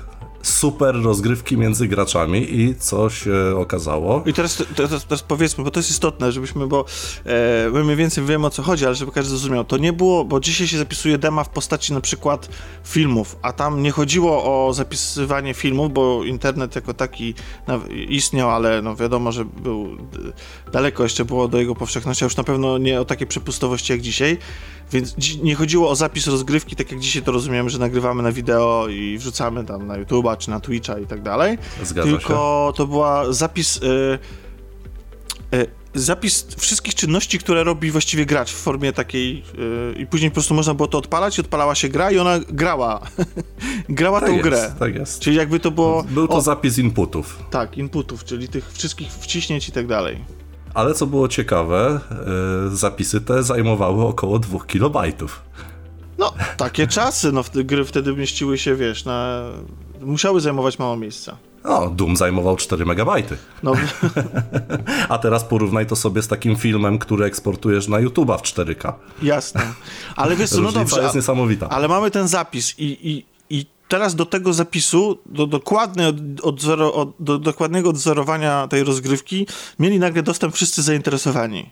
[0.45, 4.23] super rozgrywki między graczami i co się okazało.
[4.25, 6.85] I teraz, teraz, teraz powiedzmy, bo to jest istotne, żebyśmy, bo
[7.25, 10.25] e, my mniej więcej wiemy o co chodzi, ale żeby każdy zrozumiał, to nie było,
[10.25, 12.49] bo dzisiaj się zapisuje dema w postaci na przykład
[12.83, 17.33] filmów, a tam nie chodziło o zapisywanie filmów, bo internet jako taki
[17.67, 17.79] no,
[18.09, 19.97] istniał, ale no wiadomo, że był
[20.71, 24.01] daleko jeszcze było do jego powszechności, a już na pewno nie o takiej przepustowości jak
[24.01, 24.37] dzisiaj,
[24.91, 28.87] więc nie chodziło o zapis rozgrywki, tak jak dzisiaj to rozumiemy, że nagrywamy na wideo
[28.87, 31.57] i wrzucamy tam na YouTube'a czy na Twitcha i tak dalej.
[31.83, 32.77] Zgadza Tylko się.
[32.77, 33.77] to była zapis.
[33.77, 34.19] Y,
[35.53, 40.33] y, zapis wszystkich czynności, które robi właściwie gracz w formie takiej yy, i później po
[40.33, 43.01] prostu można było to odpalać i odpalała się gra i ona grała.
[43.89, 44.73] grała tak tą jest, grę.
[44.79, 45.19] Tak jest.
[45.19, 46.03] Czyli jakby to było...
[46.03, 47.39] Był to o, zapis inputów.
[47.49, 50.25] Tak, inputów, czyli tych wszystkich wciśnięć i tak dalej.
[50.73, 51.99] Ale co było ciekawe,
[52.69, 55.41] yy, zapisy te zajmowały około 2 kilobajtów.
[56.17, 59.41] No, takie czasy, no gry wtedy mieściły się, wiesz, na...
[60.01, 61.37] musiały zajmować mało miejsca.
[61.63, 63.37] No, Doom zajmował 4 megabajty.
[63.63, 63.73] No.
[65.09, 68.93] A teraz porównaj to sobie z takim filmem, który eksportujesz na YouTube'a w 4K.
[69.21, 69.61] Jasne.
[70.15, 71.01] Ale wiesz no dobrze.
[71.01, 71.69] jest niesamowita.
[71.69, 76.61] Ale mamy ten zapis i, i, i teraz do tego zapisu, do, dokładnej od, od
[76.61, 79.47] zero, od, do dokładnego odzorowania tej rozgrywki
[79.79, 81.69] mieli nagle dostęp wszyscy zainteresowani.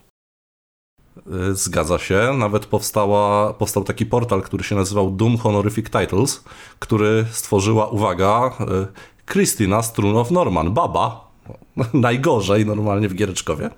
[1.28, 2.34] Y, zgadza się.
[2.38, 6.44] Nawet powstała, powstał taki portal, który się nazywał Doom Honorific Titles,
[6.80, 11.34] który stworzyła, uwaga, y, Christina Strunow Norman, baba.
[11.94, 13.70] Najgorzej normalnie w Giereczkowie.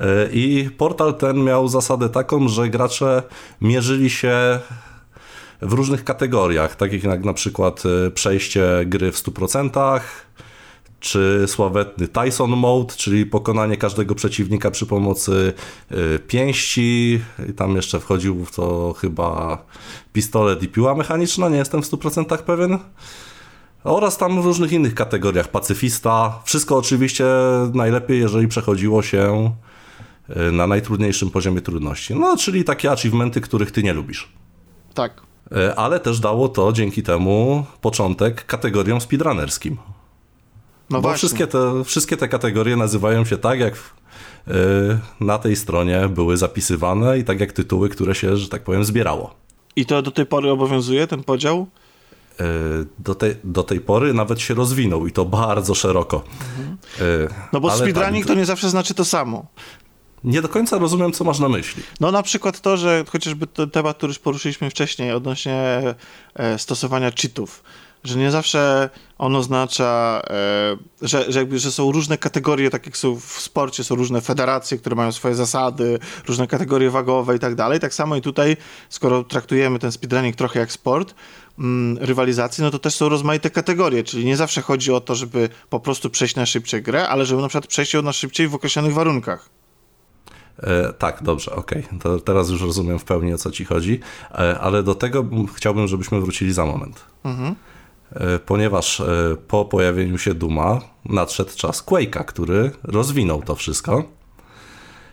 [0.00, 3.22] Y, I portal ten miał zasadę taką, że gracze
[3.60, 4.60] mierzyli się
[5.62, 7.82] w różnych kategoriach, takich jak na przykład
[8.14, 10.00] przejście gry w 100%,
[11.04, 15.52] czy sławetny Tyson Mode, czyli pokonanie każdego przeciwnika przy pomocy
[15.92, 17.20] y, pięści.
[17.48, 19.58] I tam jeszcze wchodził w to chyba
[20.12, 22.78] pistolet i piła mechaniczna, nie jestem w 100% pewien.
[23.84, 26.40] Oraz tam w różnych innych kategoriach, pacyfista.
[26.44, 27.24] Wszystko oczywiście
[27.74, 29.52] najlepiej, jeżeli przechodziło się
[30.48, 32.14] y, na najtrudniejszym poziomie trudności.
[32.14, 34.28] No, czyli takie achievementy, których ty nie lubisz.
[34.94, 35.22] Tak.
[35.52, 39.76] Y, ale też dało to dzięki temu początek kategoriom speedrunnerskim.
[40.90, 43.74] No Bo wszystkie te, wszystkie te kategorie nazywają się tak, jak
[44.46, 44.54] yy,
[45.20, 49.34] na tej stronie były zapisywane i tak jak tytuły, które się, że tak powiem, zbierało.
[49.76, 51.66] I to do tej pory obowiązuje ten podział?
[52.40, 52.46] Yy,
[52.98, 56.24] do, te, do tej pory nawet się rozwinął i to bardzo szeroko.
[56.58, 56.78] Mhm.
[57.00, 59.46] Yy, no bo speedrunning tak, to nie zawsze znaczy to samo.
[60.24, 61.82] Nie do końca rozumiem, co masz na myśli.
[62.00, 65.82] No na przykład to, że chociażby ten temat, który już poruszyliśmy wcześniej odnośnie
[66.56, 67.62] stosowania cheatów
[68.04, 72.96] że nie zawsze on oznacza, e, że, że, jakby, że są różne kategorie, tak jak
[72.96, 77.54] są w sporcie, są różne federacje, które mają swoje zasady, różne kategorie wagowe i tak
[77.54, 77.80] dalej.
[77.80, 78.56] Tak samo i tutaj,
[78.88, 81.14] skoro traktujemy ten speedrunning trochę jak sport,
[81.58, 85.48] mm, rywalizacji, no to też są rozmaite kategorie, czyli nie zawsze chodzi o to, żeby
[85.70, 88.54] po prostu przejść na szybciej grę, ale żeby na przykład przejść ją na szybciej w
[88.54, 89.48] określonych warunkach.
[90.62, 91.84] E, tak, dobrze, okej.
[92.00, 92.20] Okay.
[92.20, 96.20] teraz już rozumiem w pełni o co ci chodzi, e, ale do tego chciałbym, żebyśmy
[96.20, 97.04] wrócili za moment.
[97.24, 97.54] Mhm.
[98.14, 104.04] E, ponieważ e, po pojawieniu się Duma nadszedł czas Quake'a, który rozwinął to wszystko.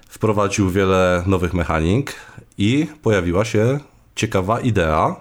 [0.10, 2.16] Wprowadził wiele nowych mechanik
[2.58, 3.80] i pojawiła się
[4.16, 5.16] ciekawa idea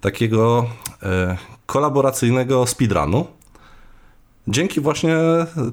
[0.00, 0.66] takiego
[1.02, 3.26] e, kolaboracyjnego speedrunu.
[4.48, 5.16] Dzięki właśnie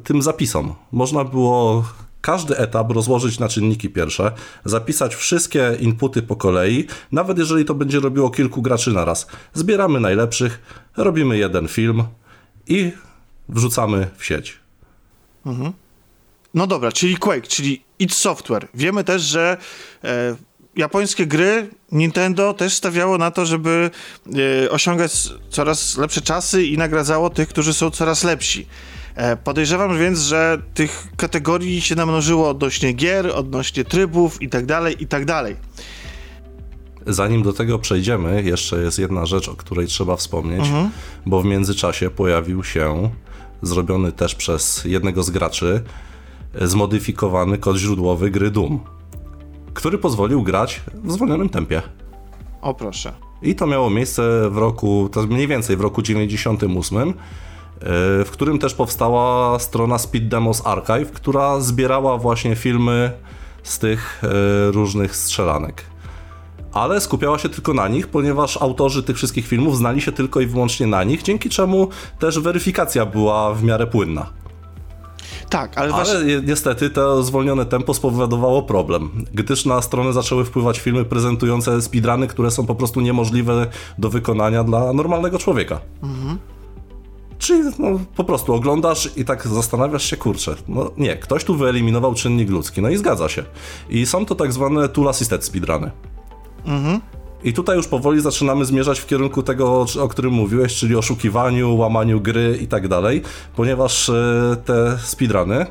[0.04, 1.84] tym zapisom można było
[2.26, 4.32] każdy etap rozłożyć na czynniki pierwsze,
[4.66, 9.28] zapisać wszystkie inputy po kolei, nawet jeżeli to będzie robiło kilku graczy na raz.
[9.54, 10.60] Zbieramy najlepszych,
[10.98, 12.04] robimy jeden film
[12.68, 12.92] i
[13.50, 14.60] wrzucamy w sieć.
[15.46, 15.74] Mhm.
[16.54, 18.68] No dobra, czyli Quake, czyli id Software.
[18.74, 19.58] Wiemy też, że
[20.04, 20.36] e,
[20.76, 23.92] japońskie gry Nintendo też stawiało na to, żeby
[24.66, 25.12] e, osiągać
[25.50, 28.68] coraz lepsze czasy i nagradzało tych, którzy są coraz lepsi.
[29.16, 35.04] E, podejrzewam więc, że tych kategorii się namnożyło odnośnie gier, odnośnie trybów i tak dalej,
[35.04, 35.56] i tak dalej.
[37.08, 40.90] Zanim do tego przejdziemy, jeszcze jest jedna rzecz, o której trzeba wspomnieć, mhm.
[41.26, 43.10] bo w międzyczasie pojawił się,
[43.62, 45.84] zrobiony też przez jednego z graczy,
[46.62, 48.80] zmodyfikowany kod źródłowy gry Doom,
[49.74, 51.82] który pozwolił grać w zwolnionym tempie.
[52.62, 53.14] O proszę.
[53.42, 57.14] I to miało miejsce w roku, to mniej więcej w roku 98,
[58.26, 63.12] w którym też powstała strona Speed Demos Archive, która zbierała właśnie filmy
[63.64, 65.86] z tych e, różnych strzelanek.
[66.74, 70.46] Ale skupiała się tylko na nich, ponieważ autorzy tych wszystkich filmów znali się tylko i
[70.46, 74.30] wyłącznie na nich, dzięki czemu też weryfikacja była w miarę płynna.
[75.50, 76.42] Tak, ale, ale właśnie...
[76.48, 82.52] niestety to zwolnione tempo spowodowało problem, gdyż na stronę zaczęły wpływać filmy prezentujące speedruny, które
[82.52, 85.80] są po prostu niemożliwe do wykonania dla normalnego człowieka.
[86.04, 86.38] Mhm.
[87.40, 92.14] Czyli no, po prostu oglądasz i tak zastanawiasz się, kurczę, no nie, ktoś tu wyeliminował
[92.14, 93.44] czynnik ludzki, no i zgadza się.
[93.90, 95.92] I są to tak zwane tool assisted speedruny.
[96.66, 97.02] Mhm.
[97.44, 102.22] I tutaj już powoli zaczynamy zmierzać w kierunku tego, o którym mówiłeś, czyli oszukiwaniu, łamaniu
[102.22, 103.22] gry i tak dalej,
[103.56, 105.66] ponieważ e, te speedruny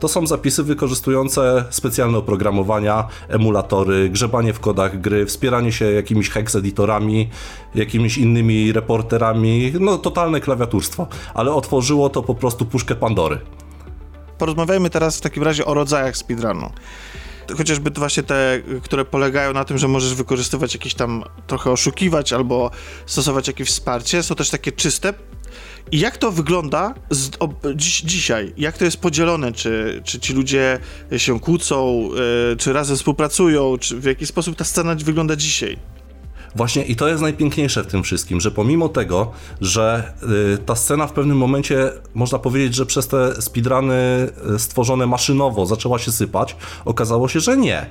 [0.00, 6.56] to są zapisy wykorzystujące specjalne oprogramowania, emulatory, grzebanie w kodach gry, wspieranie się jakimiś hex
[6.56, 7.30] editorami,
[7.74, 13.38] jakimiś innymi reporterami, no totalne klawiaturstwo, ale otworzyło to po prostu puszkę Pandory.
[14.38, 16.70] Porozmawiajmy teraz w takim razie o rodzajach speedrunu
[17.56, 22.70] chociażby właśnie te, które polegają na tym, że możesz wykorzystywać jakieś tam, trochę oszukiwać albo
[23.06, 25.14] stosować jakieś wsparcie, są też takie czyste.
[25.92, 28.52] I jak to wygląda z, o, dziś, dzisiaj?
[28.56, 29.52] Jak to jest podzielone?
[29.52, 30.78] Czy, czy ci ludzie
[31.16, 32.08] się kłócą,
[32.52, 33.78] y, czy razem współpracują?
[33.78, 35.78] Czy w jaki sposób ta scena wygląda dzisiaj?
[36.54, 40.12] Właśnie i to jest najpiękniejsze w tym wszystkim, że pomimo tego, że
[40.54, 45.66] y, ta scena w pewnym momencie, można powiedzieć, że przez te speedruny y, stworzone maszynowo
[45.66, 47.86] zaczęła się sypać, okazało się, że nie.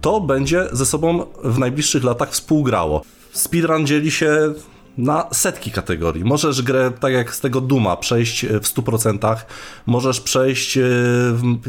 [0.00, 3.02] To będzie ze sobą w najbliższych latach współgrało.
[3.32, 4.54] Speedrun dzieli się
[4.98, 6.24] na setki kategorii.
[6.24, 9.36] Możesz grę, tak jak z tego Duma, przejść w 100%,
[9.86, 10.84] możesz przejść y,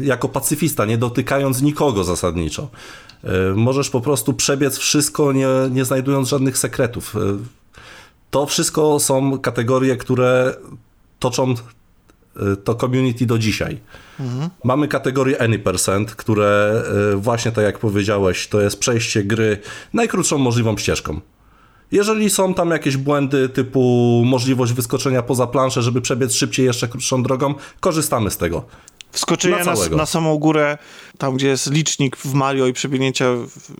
[0.02, 2.68] jako pacyfista, nie dotykając nikogo zasadniczo.
[3.24, 7.16] E, możesz po prostu przebiec wszystko, nie, nie znajdując żadnych sekretów.
[7.16, 7.18] E,
[8.30, 10.54] to wszystko są kategorie, które
[11.18, 11.50] toczą
[12.36, 13.78] e, to community do dzisiaj.
[14.20, 14.50] Mhm.
[14.64, 16.82] Mamy kategorię Any Percent, które
[17.16, 19.58] właśnie tak jak powiedziałeś, to jest przejście gry
[19.92, 21.20] najkrótszą możliwą ścieżką.
[21.92, 27.22] Jeżeli są tam jakieś błędy typu możliwość wyskoczenia poza planszę, żeby przebiec szybciej jeszcze krótszą
[27.22, 28.64] drogą, korzystamy z tego.
[29.12, 30.78] Wskoczenie na, na, na, samą górę,
[31.18, 33.24] tam gdzie jest licznik w Mario i przebiegnięcia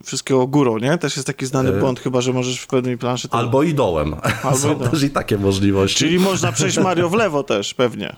[0.05, 0.99] wszystkiego górą, nie?
[0.99, 3.29] Też jest taki znany e, błąd, chyba że możesz w pewnej planszy...
[3.29, 3.39] To...
[3.39, 4.17] Albo i dołem.
[4.43, 4.91] Albo Są i dołem.
[4.91, 5.99] też i takie możliwości.
[5.99, 8.17] Czyli można przejść Mario w lewo też, pewnie.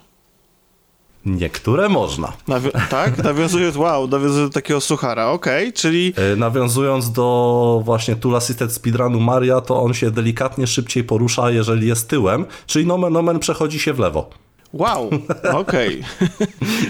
[1.26, 2.32] Niektóre można.
[2.48, 3.24] Nawi tak?
[3.24, 6.14] Nawiązując, wow, nawiązując do takiego suchara, okej, okay, czyli...
[6.32, 11.88] E, nawiązując do właśnie Tool Assisted Speedrunu Maria, to on się delikatnie szybciej porusza, jeżeli
[11.88, 14.41] jest tyłem, czyli nomen omen przechodzi się w lewo.
[14.72, 15.10] Wow,
[15.52, 16.02] okej.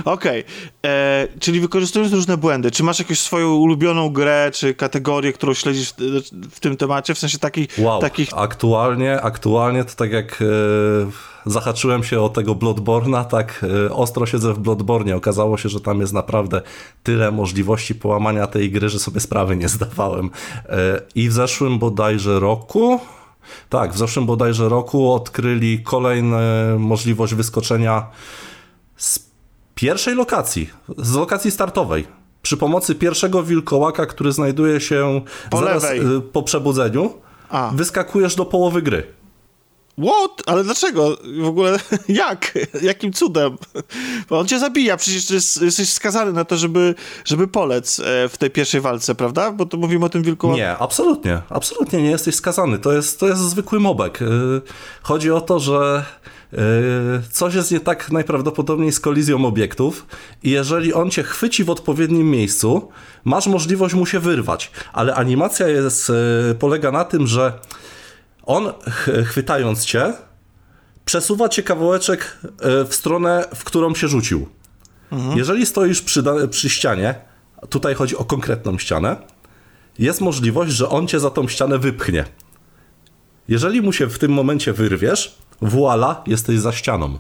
[0.05, 0.12] Okay.
[0.14, 0.45] okay.
[0.87, 5.92] E, czyli wykorzystując różne błędy, czy masz jakąś swoją ulubioną grę, czy kategorię, którą śledzisz
[5.92, 7.68] w, w tym temacie, w sensie takich...
[7.79, 8.29] Wow, takich...
[8.35, 10.42] Aktualnie, aktualnie to tak jak...
[10.42, 15.16] E zahaczyłem się o tego Bloodborna, tak e, ostro siedzę w Bloodbornie.
[15.16, 16.62] Okazało się, że tam jest naprawdę
[17.03, 20.31] tyle możliwości połamania tej gry, że sobie sprawy nie zdawałem.
[20.68, 23.01] E, I w zeszłym bodajże roku,
[23.69, 26.39] tak, w zeszłym bodajże roku odkryli kolejną
[26.79, 28.07] możliwość wyskoczenia
[28.97, 29.19] z
[29.75, 32.07] pierwszej lokacji, z lokacji startowej.
[32.43, 35.85] Przy pomocy pierwszego wilkołaka, który znajduje się po zaraz.
[35.85, 37.13] Y, po przebudzeniu,
[37.49, 37.71] A.
[37.75, 39.07] wyskakujesz do połowy gry.
[40.03, 40.43] What?
[40.47, 41.17] Ale dlaczego?
[41.43, 42.59] W ogóle jak?
[42.83, 43.57] Jakim cudem?
[44.29, 48.51] Bo on cię zabija, przecież jesteś skazany na to, żeby, żeby polec e, w tej
[48.51, 49.51] pierwszej walce, prawda?
[49.53, 50.53] Bo to mówimy o tym wilku.
[50.53, 51.43] Nie, absolutnie.
[51.51, 52.79] Absolutnie nie jesteś skazany.
[52.79, 54.23] To jest, to jest zwykły mobek.
[54.23, 54.27] E,
[55.03, 56.05] chodzi o to, że
[56.53, 56.59] e,
[57.31, 60.07] coś jest nie tak najprawdopodobniej z kolizją obiektów
[60.43, 62.88] i jeżeli on cię chwyci w odpowiednim miejscu,
[63.25, 64.71] masz możliwość mu się wyrwać.
[64.93, 66.12] Ale animacja jest,
[66.59, 67.53] polega na tym, że
[68.43, 68.73] on
[69.25, 70.13] chwytając cię,
[71.05, 74.49] przesuwa cię kawałeczek e, w stronę, w którą się rzucił.
[75.13, 75.39] Mhm.
[75.39, 77.15] Jeżeli stoisz przy, przy ścianie,
[77.69, 79.17] tutaj chodzi o konkretną ścianę,
[79.99, 82.25] jest możliwość, że on cię za tą ścianę wypchnie.
[83.49, 87.19] Jeżeli mu się w tym momencie wyrwiesz, voila, jesteś za ścianą.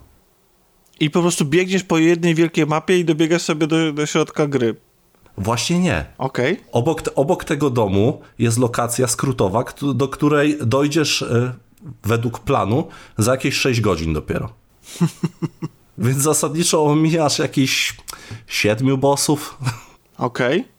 [1.00, 4.76] I po prostu biegniesz po jednej wielkiej mapie i dobiegasz sobie do, do środka gry.
[5.38, 6.04] Właśnie nie.
[6.18, 6.52] Okej.
[6.52, 6.64] Okay.
[6.72, 9.64] Obok, obok tego domu jest lokacja skrótowa,
[9.94, 11.54] do której dojdziesz e,
[12.02, 14.52] według planu za jakieś 6 godzin dopiero.
[15.98, 17.96] Więc zasadniczo omijasz jakieś
[18.46, 19.58] siedmiu bossów.
[20.18, 20.60] Okej.
[20.60, 20.71] Okay.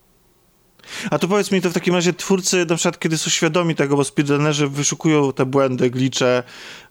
[1.12, 3.98] A to powiedz mi, to w takim razie twórcy, na przykład kiedy są świadomi tego,
[3.98, 6.43] bo speedrunnerzy wyszukują te błędy, glicze,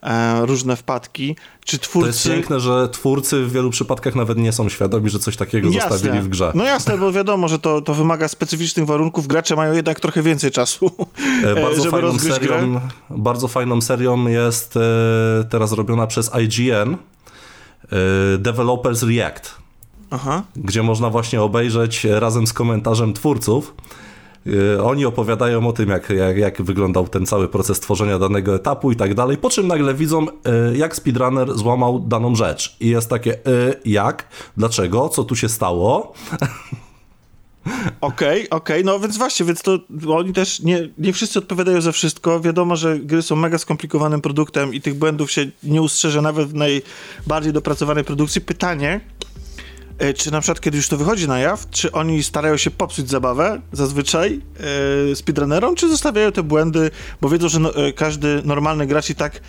[0.03, 2.11] e, różne wpadki, czy twórcy...
[2.11, 5.71] To jest piękne, że twórcy w wielu przypadkach nawet nie są świadomi, że coś takiego
[5.71, 5.91] jasne.
[5.91, 6.53] zostawili w grze.
[6.55, 10.51] No jasne, bo wiadomo, że to, to wymaga specyficznych warunków, gracze mają jednak trochę więcej
[10.51, 10.91] czasu,
[11.45, 12.81] e, bardzo żeby fajną serią, grę.
[13.11, 14.81] Bardzo fajną serią jest e,
[15.51, 19.62] teraz robiona przez IGN, e, Developers React.
[20.13, 20.43] Aha.
[20.57, 23.75] gdzie można właśnie obejrzeć razem z komentarzem twórców.
[24.47, 28.93] Y, oni opowiadają o tym, jak, jak, jak, wyglądał ten cały proces tworzenia danego etapu
[28.93, 32.77] i tak dalej, po czym nagle widzą, y, jak speedrunner złamał daną rzecz.
[32.81, 33.41] I jest takie, y,
[33.85, 34.29] jak?
[34.57, 35.09] Dlaczego?
[35.09, 36.13] Co tu się stało?
[38.01, 38.85] Okej, okej, okay.
[38.85, 42.41] no więc właśnie, więc to oni też nie, nie wszyscy odpowiadają za wszystko.
[42.41, 46.55] Wiadomo, że gry są mega skomplikowanym produktem i tych błędów się nie ustrzeże nawet w
[46.55, 48.41] najbardziej dopracowanej produkcji.
[48.41, 49.01] Pytanie,
[50.17, 53.61] czy na przykład, kiedy już to wychodzi na jaw, czy oni starają się popsuć zabawę
[53.73, 54.41] zazwyczaj
[55.11, 59.15] e, speedrunnerom, czy zostawiają te błędy, bo wiedzą, że no, e, każdy normalny gracz i
[59.15, 59.41] tak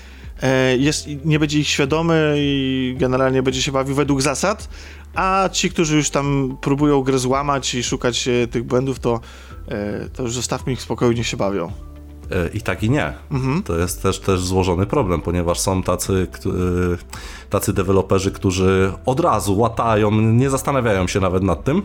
[0.41, 4.69] e, jest, nie będzie ich świadomy i generalnie będzie się bawił według zasad,
[5.15, 9.19] a ci, którzy już tam próbują grę złamać i szukać e, tych błędów, to,
[9.67, 11.92] e, to już zostawmy ich spokojnie się bawią.
[12.31, 13.13] E, I tak i nie.
[13.31, 13.63] Mhm.
[13.63, 19.59] To jest też, też złożony problem, ponieważ są tacy, e, tacy deweloperzy, którzy od razu
[19.59, 21.81] łatają, nie zastanawiają się nawet nad tym.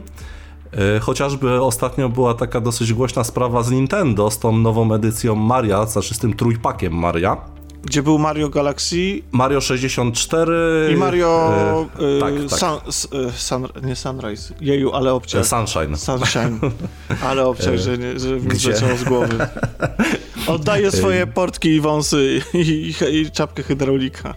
[0.96, 5.86] E, chociażby ostatnio była taka dosyć głośna sprawa z Nintendo, z tą nową edycją Maria,
[5.86, 7.36] znaczy z tym trójpakiem Maria
[7.84, 9.22] gdzie był Mario Galaxy.
[9.32, 10.88] Mario 64.
[10.92, 11.86] I Mario.
[11.98, 12.58] E, tak, tak.
[12.58, 14.54] Sun, e, sun, nie Sunrise.
[14.60, 15.46] Jeju, ale obciach.
[15.46, 15.96] Sunshine.
[15.96, 16.58] Sunshine.
[17.28, 18.56] Ale obciach, że, nie, że mi
[18.98, 19.38] z głowy.
[20.46, 24.34] Oddaję swoje portki i wąsy i, i, i czapkę hydraulika.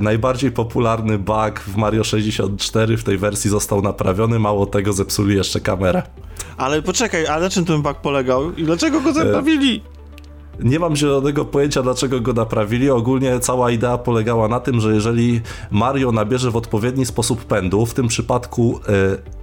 [0.00, 5.60] Najbardziej popularny bug w Mario 64 w tej wersji został naprawiony, mało tego zepsuli jeszcze
[5.60, 6.02] kamerę.
[6.56, 9.82] Ale poczekaj, a na czym ten bug polegał i dlaczego go naprawili?
[10.60, 12.90] Nie mam zielonego pojęcia, dlaczego go naprawili.
[12.90, 15.40] Ogólnie cała idea polegała na tym, że jeżeli
[15.70, 18.92] Mario nabierze w odpowiedni sposób pędu, w tym przypadku e,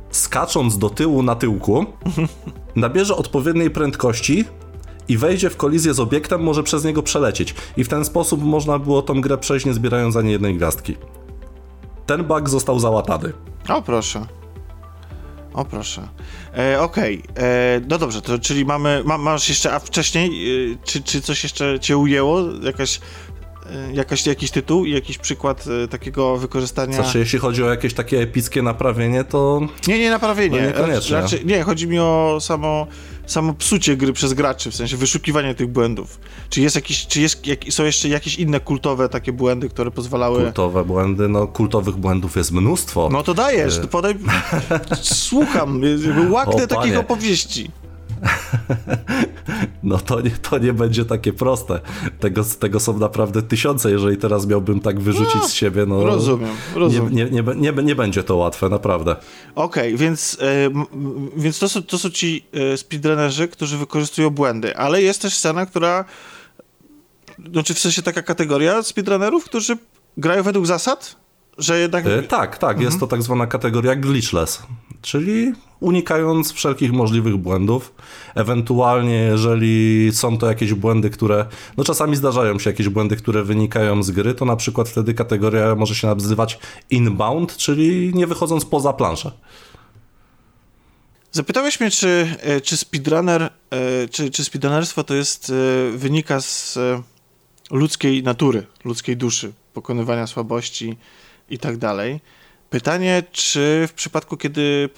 [0.09, 1.85] skacząc do tyłu na tyłku,
[2.75, 4.45] nabierze odpowiedniej prędkości
[5.07, 7.55] i wejdzie w kolizję z obiektem, może przez niego przelecieć.
[7.77, 10.95] I w ten sposób można było tą grę przejść, nie zbierając ani jednej gwiazdki.
[12.05, 13.33] Ten bug został załatany.
[13.69, 14.25] O proszę.
[15.53, 16.07] O proszę.
[16.57, 17.45] E, Okej, okay.
[17.45, 20.29] E, no dobrze, to czyli mamy, ma, masz jeszcze, a wcześniej,
[20.71, 22.39] e, czy, czy coś jeszcze cię ujęło?
[22.63, 22.99] Jakaś
[23.93, 26.93] jakaś, jakiś tytuł i jakiś przykład e, takiego wykorzystania.
[26.95, 29.61] Znaczy, jeśli chodzi o jakieś takie epickie naprawienie, to.
[29.87, 30.61] Nie, nie naprawienie.
[30.61, 31.15] No niekoniecznie.
[31.15, 32.87] Raczej, nie, chodzi mi o samo
[33.25, 36.19] samo psucie gry przez graczy, w sensie wyszukiwanie tych błędów.
[36.49, 40.43] Czy jest jakiś, czy jest, jak, są jeszcze jakieś inne kultowe takie błędy, które pozwalały...
[40.43, 43.09] Kultowe błędy, no kultowych błędów jest mnóstwo.
[43.11, 44.15] No to dajesz, to podaj...
[45.01, 45.81] Słucham,
[46.29, 47.71] łaknę takich opowieści.
[49.83, 51.79] No to nie, to nie będzie takie proste.
[52.19, 55.85] Tego, tego są naprawdę tysiące, jeżeli teraz miałbym tak wyrzucić no, z siebie.
[55.85, 57.15] No, rozumiem, rozumiem.
[57.15, 59.15] Nie, nie, nie, nie, nie będzie to łatwe, naprawdę.
[59.55, 60.69] Okej, okay, więc, e,
[61.35, 65.65] więc to, są, to są ci e, speedrunnerzy, którzy wykorzystują błędy, ale jest też scena,
[65.65, 66.05] która
[67.51, 69.77] znaczy w sensie taka kategoria speedrunnerów, którzy
[70.17, 71.15] grają według zasad,
[71.57, 72.07] że jednak...
[72.07, 72.85] E, tak, tak, mhm.
[72.85, 74.63] jest to tak zwana kategoria glitchless,
[75.03, 77.93] czyli unikając wszelkich możliwych błędów.
[78.35, 81.45] Ewentualnie, jeżeli są to jakieś błędy, które,
[81.77, 85.75] no czasami zdarzają się jakieś błędy, które wynikają z gry, to na przykład wtedy kategoria
[85.75, 89.31] może się nazywać inbound, czyli nie wychodząc poza planszę.
[91.31, 93.49] Zapytałeś mnie, czy, e, czy speedrunner, e,
[94.07, 96.79] czy, czy speedrunnerstwo to jest, e, wynika z
[97.71, 100.97] ludzkiej natury, ludzkiej duszy, pokonywania słabości
[101.49, 102.19] i tak dalej.
[102.73, 104.89] Pytanie, czy w przypadku, kiedy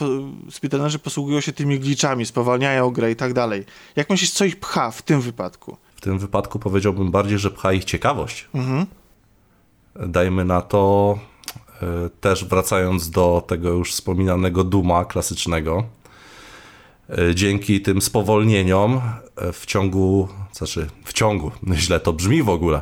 [0.51, 3.65] speedrunnerzy posługują się tymi glitchami, spowalniają grę i tak dalej,
[3.95, 5.77] jak myślisz, co ich pcha w tym wypadku?
[5.95, 8.47] W tym wypadku powiedziałbym bardziej, że pcha ich ciekawość.
[8.53, 8.85] Mhm.
[9.95, 11.19] Dajmy na to,
[11.81, 15.83] e, też wracając do tego już wspominanego Duma klasycznego,
[17.09, 19.01] e, dzięki tym spowolnieniom
[19.35, 22.81] e, w ciągu, znaczy w ciągu, źle to brzmi w ogóle,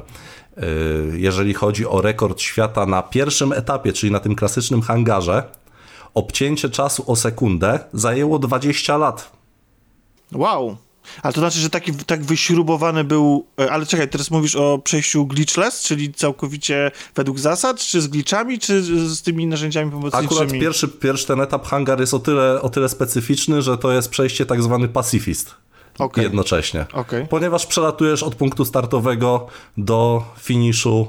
[1.13, 5.43] jeżeli chodzi o rekord świata na pierwszym etapie, czyli na tym klasycznym hangarze,
[6.13, 9.31] obcięcie czasu o sekundę zajęło 20 lat.
[10.31, 10.77] Wow.
[11.21, 13.45] Ale to znaczy, że taki tak wyśrubowany był.
[13.59, 18.59] E, ale czekaj, teraz mówisz o przejściu glitchless, czyli całkowicie według zasad, czy z glitchami,
[18.59, 20.25] czy z tymi narzędziami pomocniczymi?
[20.25, 24.09] Akurat pierwszy, pierwszy ten etap hangar jest o tyle, o tyle specyficzny, że to jest
[24.09, 25.55] przejście tak zwany pacifist.
[25.99, 26.23] Okay.
[26.23, 26.85] Jednocześnie.
[26.93, 27.27] Okay.
[27.29, 31.07] Ponieważ przelatujesz od punktu startowego do finiszu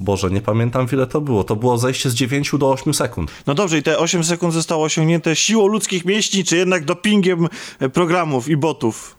[0.00, 1.44] Boże, nie pamiętam ile to było.
[1.44, 3.30] To było zejście z 9 do 8 sekund.
[3.46, 7.48] No dobrze, i te 8 sekund zostało osiągnięte siłą ludzkich mięśni, czy jednak dopingiem
[7.78, 9.16] e, programów i botów?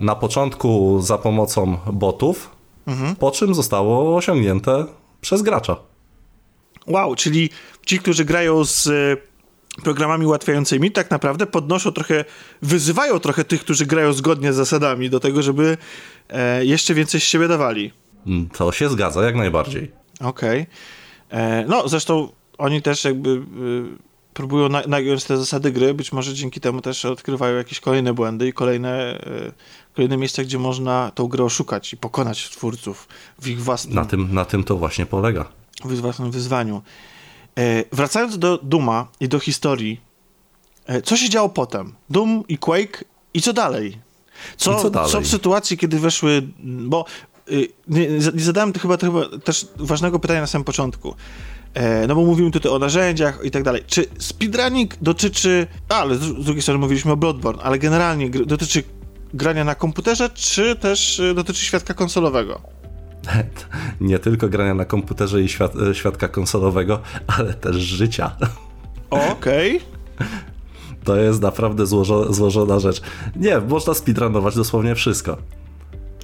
[0.00, 2.50] Na początku za pomocą botów,
[2.86, 3.16] mhm.
[3.16, 4.86] po czym zostało osiągnięte
[5.20, 5.76] przez gracza.
[6.86, 7.50] Wow, czyli
[7.86, 9.16] ci, którzy grają z e,
[9.84, 12.24] programami ułatwiającymi, tak naprawdę podnoszą trochę,
[12.62, 15.76] wyzywają trochę tych, którzy grają zgodnie z zasadami do tego, żeby
[16.28, 17.92] e, jeszcze więcej z siebie dawali.
[18.26, 19.90] Mm, to się zgadza, jak najbardziej.
[20.20, 20.60] Okej.
[20.60, 21.40] Okay.
[21.40, 23.42] E, no, zresztą oni też jakby y,
[24.34, 28.48] próbują na, nagiąć te zasady gry, być może dzięki temu też odkrywają jakieś kolejne błędy
[28.48, 29.52] i kolejne, y,
[29.94, 33.08] kolejne miejsca, gdzie można tą grę oszukać i pokonać twórców
[33.38, 33.94] w ich własnym...
[33.94, 35.44] Na tym, na tym to właśnie polega.
[35.84, 36.82] W ich własnym wyzwaniu.
[37.58, 40.00] E, wracając do Duma i do historii,
[40.86, 41.94] e, co się działo potem?
[42.10, 43.98] Doom i Quake i co dalej?
[44.56, 45.12] Co, co, dalej?
[45.12, 47.04] co w sytuacji, kiedy weszły, bo
[47.50, 51.14] Y, nie, nie zadałem chyba, chyba też ważnego pytania na samym początku.
[51.74, 53.82] E, no bo mówimy tutaj o narzędziach i tak dalej.
[53.86, 58.84] Czy speedrunning dotyczy, a, ale z drugiej strony mówiliśmy o Bloodborne, ale generalnie dotyczy
[59.34, 62.60] grania na komputerze, czy też y, dotyczy świadka konsolowego?
[64.00, 67.00] Nie tylko grania na komputerze i świat, e, świadka konsolowego,
[67.38, 68.36] ale też życia.
[69.10, 69.76] Okej.
[69.76, 70.28] Okay.
[71.04, 73.02] To jest naprawdę złożo, złożona rzecz.
[73.36, 75.36] Nie, można speedrunować dosłownie wszystko.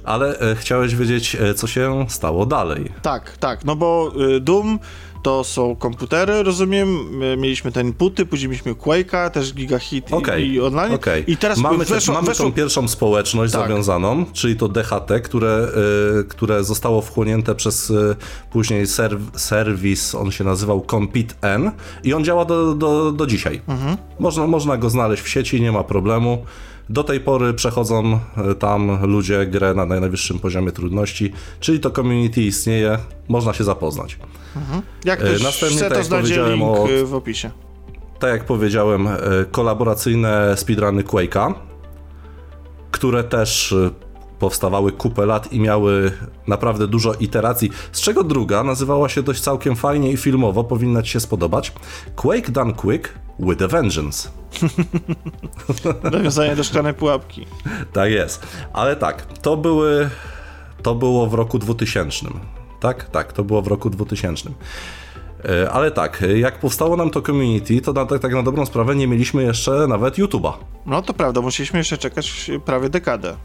[0.03, 2.91] Ale e, chciałeś wiedzieć, e, co się stało dalej.
[3.01, 4.79] Tak, tak, no bo Doom
[5.21, 7.19] to są komputery, rozumiem.
[7.37, 10.93] Mieliśmy ten inputy, później mieliśmy Quake'a, też Gigahit okay, i, i online.
[10.93, 11.23] Okay.
[11.27, 12.45] I teraz mamy, weszło, mamy weszło...
[12.45, 13.61] tą pierwszą społeczność tak.
[13.61, 15.67] zawiązaną, czyli to DHT, które,
[16.19, 18.15] y, które zostało wchłonięte przez y,
[18.51, 21.71] później serw, serwis, on się nazywał Compete N
[22.03, 23.61] i on działa do, do, do dzisiaj.
[23.67, 23.97] Mhm.
[24.19, 26.45] Można, można go znaleźć w sieci, nie ma problemu.
[26.89, 32.41] Do tej pory przechodzą e, tam ludzie grę na najwyższym poziomie trudności, czyli to community
[32.41, 34.17] istnieje, można się zapoznać.
[34.55, 34.81] Mhm.
[35.05, 37.51] Jak też Następnie, chce, tak to znajdzie link o, e, w opisie.
[38.19, 39.19] Tak jak powiedziałem, e,
[39.51, 41.53] kolaboracyjne speedruny Quake'a,
[42.91, 43.75] które też
[44.39, 46.11] powstawały kupę lat i miały
[46.47, 51.11] naprawdę dużo iteracji, z czego druga nazywała się dość całkiem fajnie i filmowo, powinna Ci
[51.11, 51.73] się spodobać.
[52.15, 54.29] Quake Done Quick with a Vengeance.
[56.11, 57.45] Nawiązanie do szklanej pułapki.
[57.93, 58.47] Tak jest.
[58.73, 60.09] Ale tak, to były.
[60.81, 62.25] To było w roku 2000.
[62.79, 64.49] Tak, tak, to było w roku 2000.
[65.45, 68.95] E, ale tak, jak powstało nam to community, to na, tak, tak na dobrą sprawę
[68.95, 70.53] nie mieliśmy jeszcze nawet YouTube'a.
[70.85, 73.35] No to prawda, musieliśmy jeszcze czekać prawie dekadę.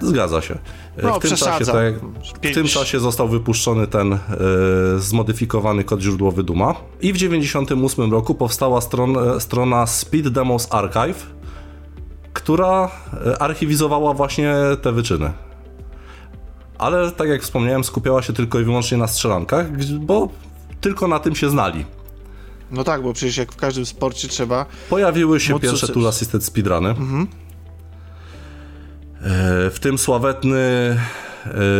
[0.00, 0.58] Zgadza się.
[1.02, 1.94] No, w, tym czasie, tak,
[2.42, 4.18] w tym czasie został wypuszczony ten e,
[4.98, 11.26] zmodyfikowany kod źródłowy Duma i w 1998 roku powstała stron, e, strona Speed Demos Archive,
[12.32, 12.90] która
[13.26, 15.32] e, archiwizowała właśnie te wyczyny.
[16.78, 19.66] Ale tak jak wspomniałem, skupiała się tylko i wyłącznie na strzelankach,
[20.00, 20.28] bo
[20.80, 21.84] tylko na tym się znali.
[22.70, 24.66] No tak, bo przecież jak w każdym sporcie trzeba...
[24.90, 26.88] Pojawiły się pierwsze tool assisted speedruny.
[26.88, 27.26] Mhm.
[29.22, 30.58] E, w tym sławetny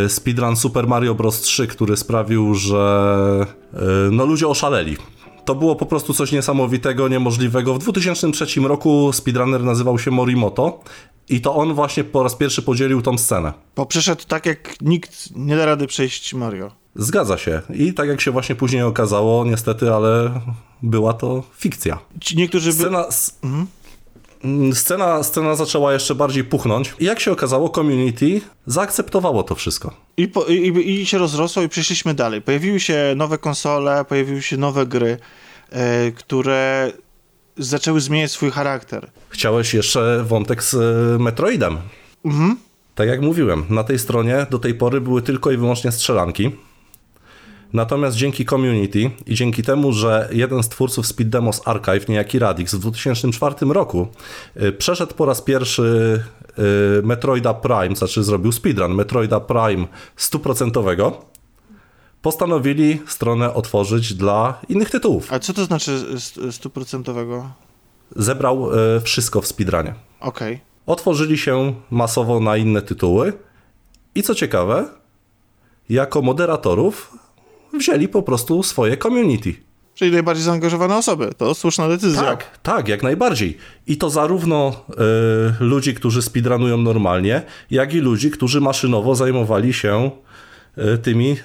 [0.05, 1.41] e, speedrun Super Mario Bros.
[1.41, 3.79] 3, który sprawił, że e,
[4.11, 4.97] no, ludzie oszaleli.
[5.45, 7.75] To było po prostu coś niesamowitego, niemożliwego.
[7.75, 10.81] W 2003 roku speedrunner nazywał się Morimoto
[11.29, 13.53] i to on właśnie po raz pierwszy podzielił tą scenę.
[13.77, 16.73] Bo przeszedł tak, jak nikt nie da rady przejść Mario.
[16.95, 17.63] Zgadza się.
[17.75, 20.41] I tak jak się właśnie później okazało, niestety, ale
[20.83, 21.99] była to fikcja.
[22.21, 23.03] Ci niektórzy Scena...
[23.03, 23.49] By...
[23.49, 23.67] Mhm.
[24.45, 29.95] Mm, scena, scena zaczęła jeszcze bardziej puchnąć i jak się okazało, community zaakceptowało to wszystko.
[30.17, 32.43] I, po, i, i się rozrosło i przeszliśmy dalej.
[32.43, 35.19] Pojawiły się nowe konsole, pojawiły się nowe gry,
[35.71, 36.93] e, które
[37.57, 39.11] zaczęły zmieniać swój charakter.
[39.29, 41.79] Chciałeś jeszcze wątek z e, Metroidem.
[42.25, 42.57] Mhm.
[42.95, 46.51] Tak jak mówiłem, na tej stronie do tej pory były tylko i wyłącznie strzelanki.
[47.73, 52.75] Natomiast dzięki community i dzięki temu, że jeden z twórców Speed Demos Archive, niejaki Radix,
[52.75, 54.09] w 2004 roku
[54.63, 56.23] y, przeszedł po raz pierwszy
[56.59, 61.25] y, Metroida Prime, znaczy zrobił speedrun Metroida Prime stuprocentowego,
[62.23, 65.33] postanowili stronę otworzyć dla innych tytułów.
[65.33, 66.05] A co to znaczy
[66.51, 67.51] stuprocentowego?
[68.17, 69.95] Zebrał y, wszystko w speedrunie.
[70.21, 70.55] Okej.
[70.55, 70.69] Okay.
[70.87, 73.33] Otworzyli się masowo na inne tytuły
[74.15, 74.85] i co ciekawe,
[75.89, 77.18] jako moderatorów
[77.73, 79.55] wzięli po prostu swoje community.
[79.95, 81.31] Czyli najbardziej zaangażowane osoby.
[81.37, 82.23] To słuszna decyzja.
[82.23, 83.57] Tak, tak, jak najbardziej.
[83.87, 84.85] I to zarówno
[85.61, 90.11] y, ludzi, którzy speedrunują normalnie, jak i ludzi, którzy maszynowo zajmowali się
[91.03, 91.37] tymi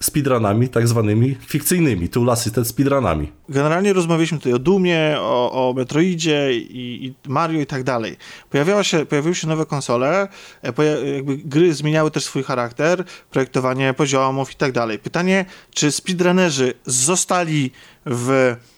[0.00, 3.32] speedrunami tak zwanymi fikcyjnymi, tool assisted speedrunami.
[3.48, 8.16] Generalnie rozmawialiśmy tutaj o Dumie, o, o Metroidzie i, i, Mario i tak dalej.
[8.50, 10.28] Pojawiała się, pojawiły się nowe konsole,
[10.62, 14.98] e, jakby gry zmieniały też swój charakter, projektowanie poziomów i tak dalej.
[14.98, 17.70] Pytanie, czy speedrunnerzy zostali
[18.06, 18.71] w E,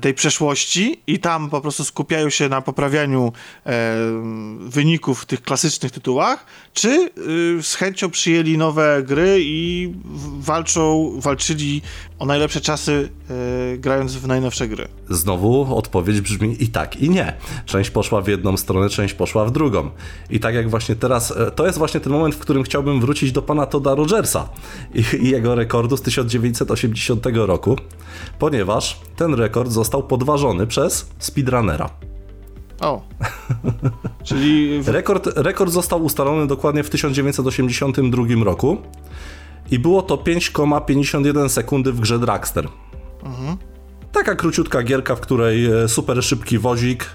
[0.00, 3.32] tej przeszłości i tam po prostu skupiają się na poprawianiu
[3.66, 3.96] e,
[4.58, 7.10] wyników w tych klasycznych tytułach, czy
[7.58, 9.92] y, z chęcią przyjęli nowe gry i
[10.38, 11.82] walczą, walczyli
[12.18, 13.08] o najlepsze czasy
[13.74, 14.88] y, grając w najnowsze gry?
[15.10, 17.32] Znowu odpowiedź brzmi i tak, i nie.
[17.66, 19.90] Część poszła w jedną stronę, część poszła w drugą.
[20.30, 23.32] I tak jak właśnie teraz, e, to jest właśnie ten moment, w którym chciałbym wrócić
[23.32, 24.48] do pana Toda Rogersa
[24.94, 27.76] i, i jego rekordu z 1980 roku,
[28.38, 31.90] ponieważ ten rekord został podważony przez speedrunnera.
[32.80, 33.02] O.
[34.24, 34.82] Czyli.
[34.86, 38.78] rekord, rekord został ustalony dokładnie w 1982 roku
[39.70, 42.68] i było to 5,51 sekundy w grze Dragster.
[43.24, 43.56] Mhm.
[44.12, 47.06] Taka króciutka gierka, w której e, super szybki wozik,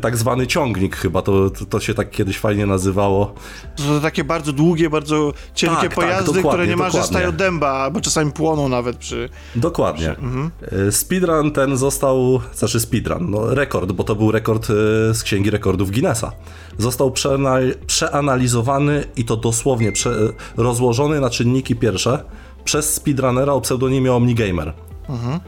[0.00, 3.34] tak zwany ciągnik chyba, to, to, się tak kiedyś fajnie nazywało.
[3.76, 7.70] To są takie bardzo długie, bardzo cienkie tak, tak pojazdy, tak, które niemalże stają dęba,
[7.70, 9.28] albo czasami płoną nawet przy...
[9.56, 10.12] Dokładnie.
[10.12, 10.50] Przy, mhm.
[10.88, 14.66] E, speedrun ten został, znaczy speedrun, no rekord, bo to był rekord
[15.12, 16.32] z Księgi Rekordów Guinnessa.
[16.78, 17.14] Został
[17.86, 20.14] przeanalizowany i to dosłownie prze,
[20.56, 22.24] rozłożony na czynniki pierwsze
[22.64, 24.72] przez speedrunnera o pseudonimie Omnigamer.
[25.08, 25.40] Mhm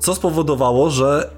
[0.00, 1.30] co spowodowało, że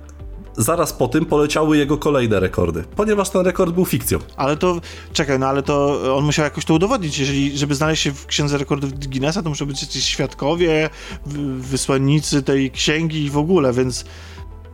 [0.57, 4.18] zaraz po tym poleciały jego kolejne rekordy, ponieważ ten rekord był fikcją.
[4.36, 4.80] Ale to,
[5.12, 8.59] czekaj, no ale to on musiał jakoś to udowodnić, jeżeli, żeby znaleźć się w księdze
[8.59, 10.90] rekordów Guinnessa, to muszą być jacyś świadkowie,
[11.59, 14.05] wysłannicy tej księgi i w ogóle, więc...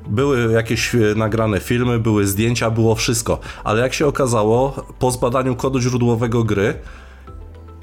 [0.09, 5.57] Były jakieś e, nagrane filmy, były zdjęcia, było wszystko, ale jak się okazało, po zbadaniu
[5.57, 6.75] kodu źródłowego gry,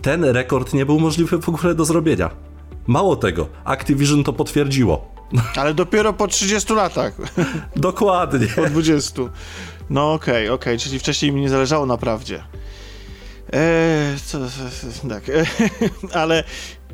[0.02, 2.30] ten rekord nie był możliwy w ogóle do zrobienia.
[2.88, 5.15] Mało tego, Activision to potwierdziło.
[5.56, 7.14] Ale dopiero po 30 latach.
[7.76, 8.48] Dokładnie.
[8.48, 9.22] Po 20.
[9.90, 10.78] No okej, okay, okej, okay.
[10.78, 12.44] czyli wcześniej mi nie zależało na prawdzie.
[13.54, 14.40] Eee, co,
[15.10, 15.24] tak,
[16.22, 16.44] ale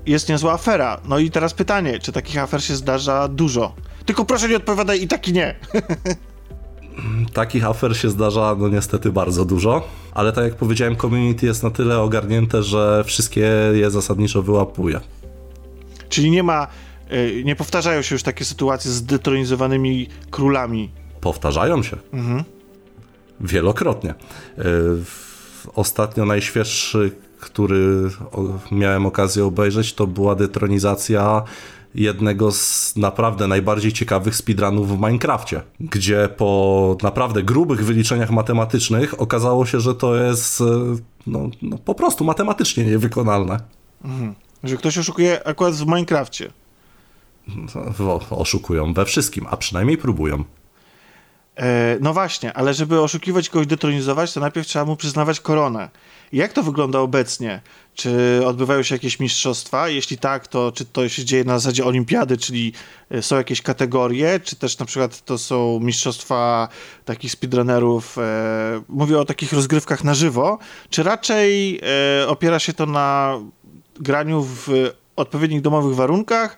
[0.06, 1.02] jest niezła afera.
[1.06, 3.74] No i teraz pytanie, czy takich afer się zdarza dużo?
[4.06, 5.56] Tylko proszę nie odpowiadaj i tak i nie.
[7.34, 11.70] Takich afer się zdarza, no niestety bardzo dużo, ale tak jak powiedziałem, community jest na
[11.70, 13.42] tyle ogarnięte, że wszystkie
[13.74, 15.00] je zasadniczo wyłapuje.
[16.10, 16.68] Czyli nie ma
[17.44, 20.90] nie powtarzają się już takie sytuacje z detronizowanymi królami.
[21.22, 21.98] Powtarzają się.
[22.14, 22.44] Mhm.
[23.40, 24.10] Wielokrotnie.
[24.10, 24.64] E,
[25.76, 28.10] ostatnio najświeższy, który
[28.72, 31.44] miałem okazję obejrzeć, to była detronizacja
[31.96, 39.66] jednego z naprawdę najbardziej ciekawych speedrunów w Minecrafcie, gdzie po naprawdę grubych wyliczeniach matematycznych okazało
[39.66, 40.66] się, że to jest e,
[41.28, 43.60] no, no po prostu matematycznie niewykonalne.
[44.04, 44.36] Mhm.
[44.64, 46.52] Że ktoś oszukuje akurat w Minecrafcie
[48.30, 50.44] oszukują we wszystkim, a przynajmniej próbują.
[51.58, 55.90] E, no właśnie, ale żeby oszukiwać kogoś detronizować, to najpierw trzeba mu przyznawać koronę.
[56.34, 57.62] Jak to wygląda obecnie?
[57.94, 59.90] Czy odbywają się jakieś mistrzostwa?
[59.90, 62.74] Jeśli tak, to czy to się dzieje na zasadzie olimpiady, czyli
[63.12, 66.68] e, są jakieś kategorie, czy też na przykład to są mistrzostwa
[67.06, 70.58] takich speedrunnerów, e, mówię o takich rozgrywkach na żywo,
[70.90, 71.82] czy raczej
[72.28, 73.40] opiera się to na
[74.00, 76.58] graniu w odpowiednich domowych warunkach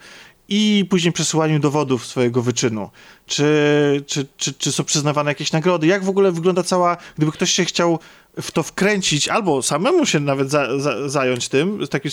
[0.50, 2.90] i później przesyłaniu dowodów swojego wyczynu.
[3.26, 5.88] Czy, czy, czy, czy są przyznawane jakieś nagrody?
[5.88, 8.00] Jak w ogóle wygląda cała, gdyby ktoś się chciał
[8.42, 12.12] w to wkręcić, albo samemu się nawet za, za, zająć tym, takim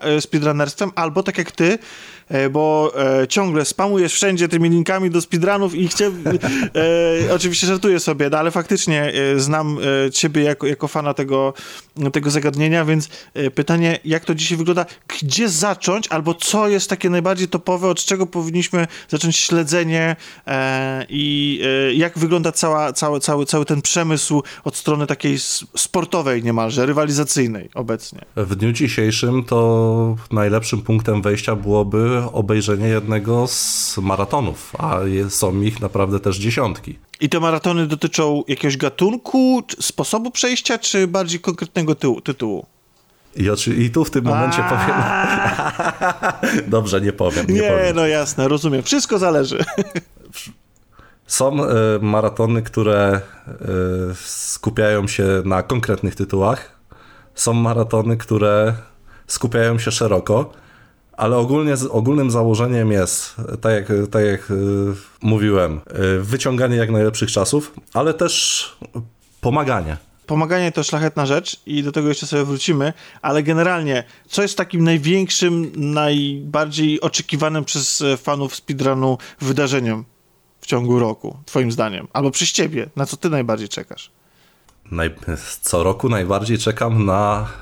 [0.00, 1.78] e, speedrunnerstwem, albo tak jak ty,
[2.50, 2.92] bo
[3.22, 6.04] e, ciągle spamujesz wszędzie tymi linkami do speedrunów i chcę,
[7.28, 11.54] e, oczywiście żartuję sobie, no, ale faktycznie e, znam e, ciebie jako, jako fana tego,
[12.12, 13.08] tego zagadnienia, więc
[13.54, 18.26] pytanie, jak to dzisiaj wygląda, gdzie zacząć, albo co jest takie najbardziej topowe, od czego
[18.26, 20.16] powinniśmy zacząć śledzenie
[21.08, 21.60] i
[21.94, 25.38] jak wygląda cała, cały, cały, cały ten przemysł od strony takiej
[25.76, 28.20] sportowej niemalże, rywalizacyjnej obecnie.
[28.36, 34.98] W dniu dzisiejszym to najlepszym punktem wejścia byłoby obejrzenie jednego z maratonów, a
[35.28, 36.98] są ich naprawdę też dziesiątki.
[37.20, 41.94] I te maratony dotyczą jakiegoś gatunku, sposobu przejścia, czy bardziej konkretnego
[42.24, 42.66] tytułu?
[43.36, 45.02] I, oczy, I tu w tym momencie powiem.
[46.70, 47.46] Dobrze, nie powiem.
[47.48, 47.96] Nie, nie powiem.
[47.96, 48.82] no jasne, rozumiem.
[48.82, 49.64] Wszystko zależy.
[51.26, 51.68] Są y,
[52.00, 56.78] maratony, które y, skupiają się na konkretnych tytułach.
[57.34, 58.74] Są maratony, które
[59.26, 60.52] skupiają się szeroko,
[61.22, 64.54] ale ogólnie, ogólnym założeniem jest, tak jak, tak jak y,
[65.22, 65.80] mówiłem,
[66.20, 68.76] wyciąganie jak najlepszych czasów, ale też
[69.40, 69.96] pomaganie
[70.26, 72.92] pomaganie to szlachetna rzecz i do tego jeszcze sobie wrócimy,
[73.22, 80.04] ale generalnie, co jest takim największym, najbardziej oczekiwanym przez fanów speedrunu wydarzeniem
[80.60, 82.08] w ciągu roku, twoim zdaniem?
[82.12, 84.10] Albo przez ciebie, na co ty najbardziej czekasz?
[85.60, 87.61] Co roku najbardziej czekam na Y,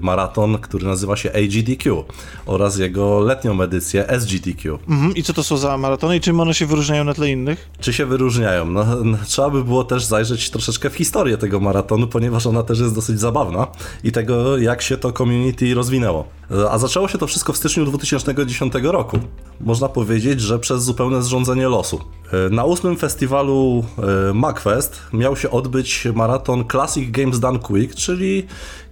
[0.00, 2.04] maraton, który nazywa się AGDQ
[2.46, 4.78] oraz jego letnią edycję SGDQ.
[4.88, 5.14] Mhm.
[5.14, 7.70] I co to są za maratony i czym one się wyróżniają na tle innych?
[7.80, 8.70] Czy się wyróżniają?
[8.70, 12.80] No, no, trzeba by było też zajrzeć troszeczkę w historię tego maratonu, ponieważ ona też
[12.80, 13.66] jest dosyć zabawna
[14.04, 16.28] i tego, jak się to community rozwinęło.
[16.70, 19.18] A zaczęło się to wszystko w styczniu 2010 roku.
[19.60, 22.00] Można powiedzieć, że przez zupełne zrządzenie losu.
[22.46, 23.84] Y, na ósmym festiwalu
[24.30, 28.46] y, MacFest miał się odbyć maraton Classic Games Done Quick, czyli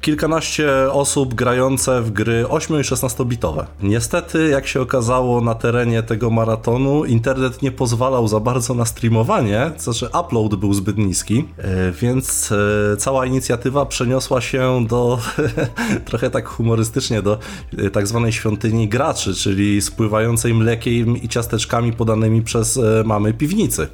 [0.07, 3.65] kilkanaście osób grające w gry 8 i 16-bitowe.
[3.83, 9.71] Niestety, jak się okazało na terenie tego maratonu, internet nie pozwalał za bardzo na streamowanie,
[9.77, 15.19] to znaczy upload był zbyt niski, e, więc e, cała inicjatywa przeniosła się do,
[16.09, 17.39] trochę tak humorystycznie, do
[17.79, 23.89] e, tak zwanej świątyni graczy, czyli spływającej mlekiem i ciasteczkami podanymi przez mamy piwnicy.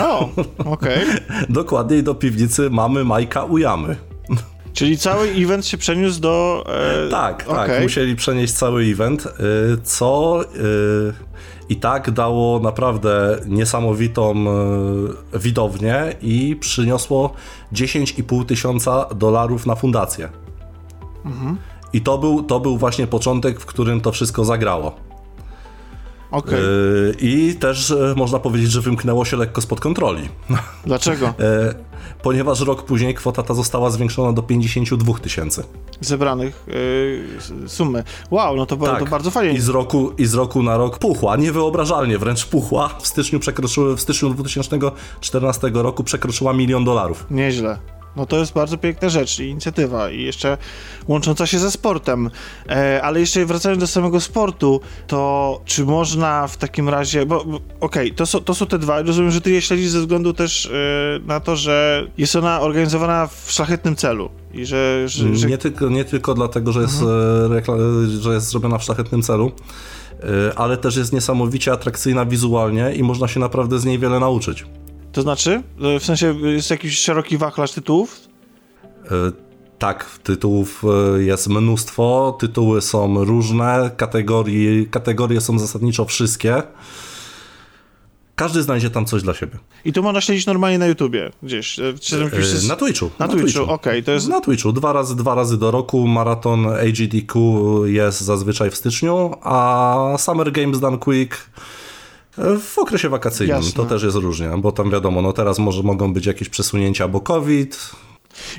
[0.00, 1.04] O, okej.
[1.04, 1.46] Okay.
[1.48, 3.96] Dokładniej do piwnicy mamy Majka Ujamy.
[4.76, 6.64] Czyli cały event się przeniósł do.
[7.06, 7.08] E...
[7.08, 7.82] Tak, tak.
[7.82, 9.30] Musieli przenieść cały event, e,
[9.82, 10.46] co e,
[11.68, 14.34] i tak dało naprawdę niesamowitą
[15.34, 17.34] e, widownię i przyniosło
[17.72, 20.28] 10,5 tysiąca dolarów na fundację.
[21.24, 21.56] Mhm.
[21.92, 24.96] I to był, to był właśnie początek, w którym to wszystko zagrało.
[26.30, 26.58] Okay.
[27.20, 30.28] I też można powiedzieć, że wymknęło się lekko spod kontroli.
[30.86, 31.34] Dlaczego?
[32.22, 35.62] ponieważ rok później kwota ta została zwiększona do 52 tysięcy.
[36.00, 38.04] Zebranych yy, sumy.
[38.30, 38.98] Wow, no to, tak.
[38.98, 39.54] to bardzo fajnie.
[39.54, 42.88] I z, roku, I z roku na rok puchła, niewyobrażalnie wręcz puchła.
[42.88, 47.26] W styczniu, przekroczyły, w styczniu 2014 roku przekroczyła milion dolarów.
[47.30, 47.78] Nieźle.
[48.16, 50.58] No to jest bardzo piękna rzecz i inicjatywa i jeszcze
[51.08, 52.30] łącząca się ze sportem.
[52.68, 57.56] E, ale jeszcze wracając do samego sportu, to czy można w takim razie, bo, bo
[57.56, 60.32] okej, okay, to, są, to są te dwa, rozumiem, że ty je śledzisz ze względu
[60.32, 60.70] też e,
[61.26, 64.30] na to, że jest ona organizowana w szlachetnym celu.
[64.54, 65.48] I że, że, że...
[65.48, 67.02] Nie, tylko, nie tylko dlatego, że jest.
[67.02, 69.52] E, że jest zrobiona w szlachetnym celu,
[70.22, 74.64] e, ale też jest niesamowicie atrakcyjna wizualnie i można się naprawdę z niej wiele nauczyć.
[75.16, 75.62] To znaczy?
[76.00, 78.20] W sensie jest jakiś szeroki wachlarz tytułów?
[79.04, 79.10] E,
[79.78, 80.84] tak, tytułów
[81.16, 86.62] e, jest mnóstwo, tytuły są różne, kategorie, kategorie są zasadniczo wszystkie.
[88.34, 89.58] Każdy znajdzie tam coś dla siebie.
[89.84, 91.78] I to można śledzić normalnie na YouTubie gdzieś?
[91.78, 92.30] E, czy.
[92.68, 93.10] Na Twitchu.
[93.18, 93.62] Na, na Twitchu, Twitchu.
[93.62, 93.92] okej.
[93.92, 94.28] Okay, to jest...
[94.28, 94.72] Na Twitchu.
[94.72, 96.06] Dwa razy, dwa razy do roku.
[96.06, 101.50] Maraton AGDQ jest zazwyczaj w styczniu, a Summer Games Done Quick
[102.60, 103.72] w okresie wakacyjnym Jasne.
[103.72, 107.20] to też jest różnie, bo tam wiadomo, no teraz może mogą być jakieś przesunięcia, bo
[107.20, 107.90] COVID.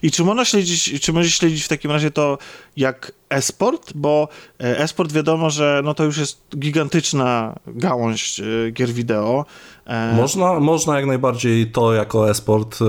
[0.01, 2.38] I czy można śledzić, czy możesz śledzić w takim razie to
[2.78, 3.93] jak e-sport?
[3.95, 4.28] Bo
[4.59, 9.45] e, e-sport wiadomo, że no to już jest gigantyczna gałąź e, gier wideo.
[9.88, 12.80] E, można, można jak najbardziej to jako e-sport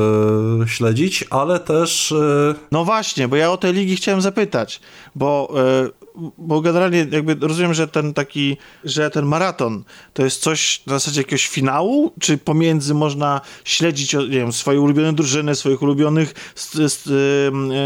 [0.66, 2.14] śledzić, ale też...
[2.72, 4.80] No właśnie, bo ja o te ligi chciałem zapytać,
[5.14, 5.54] bo
[6.38, 11.20] bo generalnie jakby rozumiem, że ten taki, że ten maraton to jest coś na zasadzie
[11.20, 16.54] jakiegoś finału, czy pomiędzy można śledzić, nie wiem, swoje ulubione drużyny, swoich ulubionych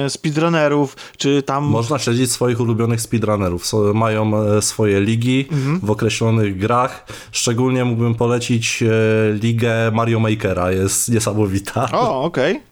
[0.08, 1.64] speedrunnerów, czy tam...
[1.64, 3.72] Można śledzić swoich ulubionych speedrunnerów.
[3.94, 5.80] Mają swoje ligi mhm.
[5.80, 7.06] w określonych grach.
[7.32, 8.84] Szczególnie mógłbym polecić
[9.40, 11.88] ligę Mario Makera, jest niesamowita.
[11.92, 12.52] O, okej.
[12.52, 12.66] Okay.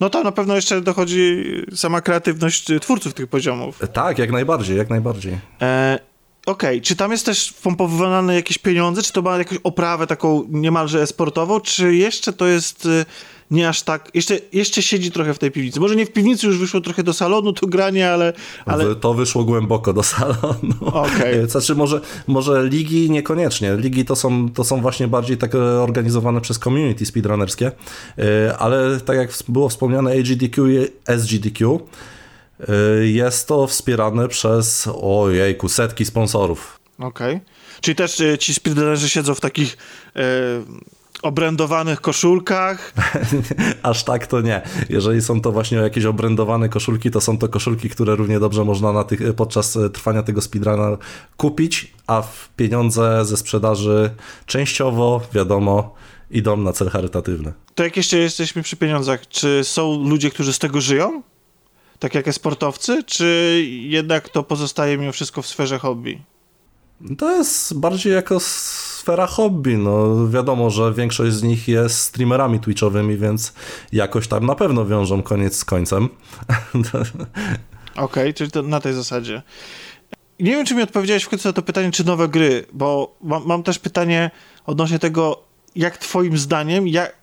[0.00, 1.44] No to na pewno jeszcze dochodzi
[1.74, 3.80] sama kreatywność twórców tych poziomów.
[3.92, 5.38] Tak, jak najbardziej, jak najbardziej.
[5.62, 5.98] E,
[6.46, 6.80] Okej, okay.
[6.80, 11.60] czy tam jest też wpompowywane jakieś pieniądze, czy to ma jakąś oprawę taką niemalże sportową,
[11.60, 13.04] czy jeszcze to jest y,
[13.50, 15.80] nie aż tak, jeszcze, jeszcze siedzi trochę w tej piwnicy.
[15.80, 18.32] Może nie w piwnicy, już wyszło trochę do salonu to granie, ale...
[18.66, 18.94] ale...
[18.94, 20.74] To wyszło głęboko do salonu.
[20.80, 21.46] Okay.
[21.48, 23.76] Znaczy może, może ligi niekoniecznie.
[23.76, 27.72] Ligi to są, to są właśnie bardziej tak organizowane przez community speedrunnerskie,
[28.18, 31.80] e, ale tak jak było wspomniane AGDQ i SGDQ,
[32.60, 32.74] e,
[33.06, 36.80] jest to wspierane przez ojejku, setki sponsorów.
[36.98, 37.34] Okej.
[37.36, 37.54] Okay.
[37.80, 39.76] Czyli też e, ci speedrunnerzy siedzą w takich
[41.24, 42.92] obrędowanych koszulkach?
[43.82, 44.62] Aż tak to nie.
[44.88, 48.92] Jeżeli są to właśnie jakieś obrędowane koszulki, to są to koszulki, które równie dobrze można
[48.92, 50.96] na tych, podczas trwania tego speedruna
[51.36, 54.10] kupić, a w pieniądze ze sprzedaży
[54.46, 55.94] częściowo, wiadomo,
[56.30, 57.52] idą na cel charytatywny.
[57.74, 61.22] To jak jeszcze jesteśmy przy pieniądzach, czy są ludzie, którzy z tego żyją?
[61.98, 66.22] Tak jak sportowcy, czy jednak to pozostaje mimo wszystko w sferze hobby?
[67.18, 68.40] To jest bardziej jako
[69.04, 69.78] sfera hobby.
[69.78, 73.52] No, wiadomo, że większość z nich jest streamerami twitchowymi, więc
[73.92, 76.08] jakoś tam na pewno wiążą koniec z końcem.
[76.74, 79.42] Okej, okay, czyli to na tej zasadzie.
[80.40, 83.46] Nie wiem, czy mi odpowiedziałeś w końcu na to pytanie, czy nowe gry, bo mam,
[83.46, 84.30] mam też pytanie
[84.66, 85.42] odnośnie tego,
[85.76, 87.14] jak twoim zdaniem, jak,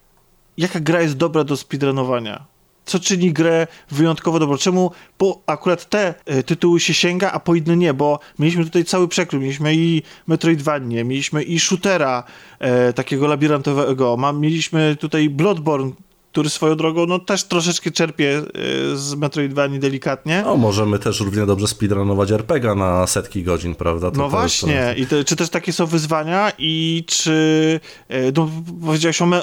[0.58, 2.46] jaka gra jest dobra do speedrunowania?
[2.92, 4.58] Co czyni grę wyjątkowo dobrą.
[4.58, 8.86] Czemu po akurat te y, tytuły się sięga, a po inne nie, bo mieliśmy tutaj
[8.86, 12.24] cały przekrój, mieliśmy i Metroidvania, mieliśmy i shootera
[12.60, 15.92] e, takiego labiryntowego, mieliśmy tutaj Bloodborne,
[16.32, 18.44] który swoją drogą no, też troszeczkę czerpie e,
[18.96, 20.42] z Metroidvanii delikatnie.
[20.46, 24.12] No, możemy też równie dobrze speedrunować RPG na setki godzin, prawda?
[24.12, 25.02] To no właśnie, to...
[25.02, 27.80] i te, czy też takie są wyzwania i czy
[28.10, 28.50] e, no,
[28.86, 29.42] powiedziałeś o, e,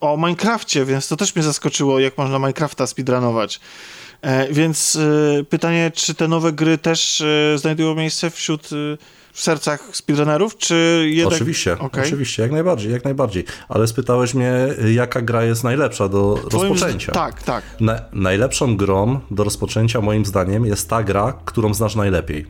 [0.00, 3.60] o Minecrafcie, więc to też mnie zaskoczyło, jak można Minecrafta speedrunować.
[4.50, 4.98] Więc
[5.48, 7.22] pytanie, czy te nowe gry też
[7.56, 8.68] znajdują miejsce wśród
[9.32, 11.34] w sercach speedrunnerów, czy jednak...
[11.34, 12.04] Oczywiście, okay.
[12.04, 13.44] oczywiście, jak najbardziej, jak najbardziej.
[13.68, 14.52] Ale spytałeś mnie,
[14.94, 17.12] jaka gra jest najlepsza do Twoim rozpoczęcia.
[17.12, 17.14] Z...
[17.14, 17.64] Tak, tak.
[17.80, 22.46] Na, najlepszą grą do rozpoczęcia moim zdaniem jest ta gra, którą znasz najlepiej.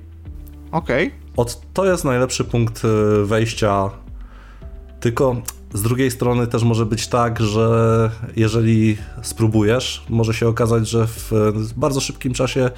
[0.73, 1.13] Okej.
[1.37, 1.55] Okay.
[1.75, 3.91] To jest najlepszy punkt e, wejścia,
[5.01, 5.43] tylko
[5.75, 11.33] z drugiej strony też może być tak, że jeżeli spróbujesz, może się okazać, że w
[11.77, 12.71] bardzo szybkim czasie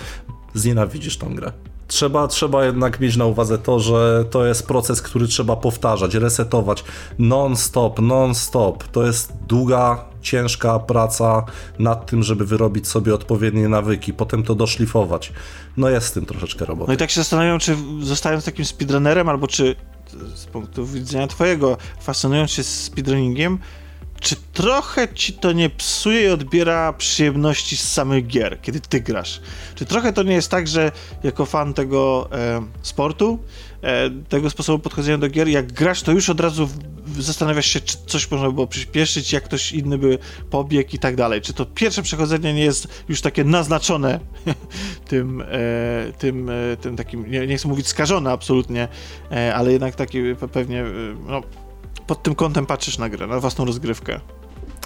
[0.55, 1.53] znienawidzisz tą grę
[1.93, 6.85] trzeba, trzeba jednak mieć na uwadze to, że to jest proces, który trzeba powtarzać, resetować
[7.19, 8.85] non-stop, non-stop.
[8.85, 11.45] To jest długa, ciężka praca
[11.79, 15.33] nad tym, żeby wyrobić sobie odpowiednie nawyki, potem to doszlifować.
[15.77, 16.89] No jest z tym troszeczkę roboty.
[16.89, 19.77] No i tak się zastanawiam, czy zostając takim speedrunnerem, albo czy
[20.35, 23.59] z punktu widzenia twojego, fascynując się speedrunningiem,
[24.23, 29.41] czy trochę ci to nie psuje i odbiera przyjemności z samych gier, kiedy ty grasz?
[29.75, 30.93] Czy trochę to nie jest tak, że
[31.23, 33.39] jako fan tego e, sportu,
[33.83, 36.69] e, tego sposobu podchodzenia do gier, jak grasz, to już od razu
[37.19, 40.19] zastanawiasz się, czy coś można było przyspieszyć, jak ktoś inny by
[40.51, 41.41] pobiegł i tak dalej.
[41.41, 44.21] Czy to pierwsze przechodzenie nie jest już takie naznaczone
[45.09, 48.89] tym, e, tym, e, tym takim, nie, nie chcę mówić skażone absolutnie,
[49.31, 50.19] e, ale jednak taki
[50.53, 50.87] pewnie, e,
[51.27, 51.43] no
[52.13, 54.21] pod tym kątem patrzysz na grę, na własną rozgrywkę.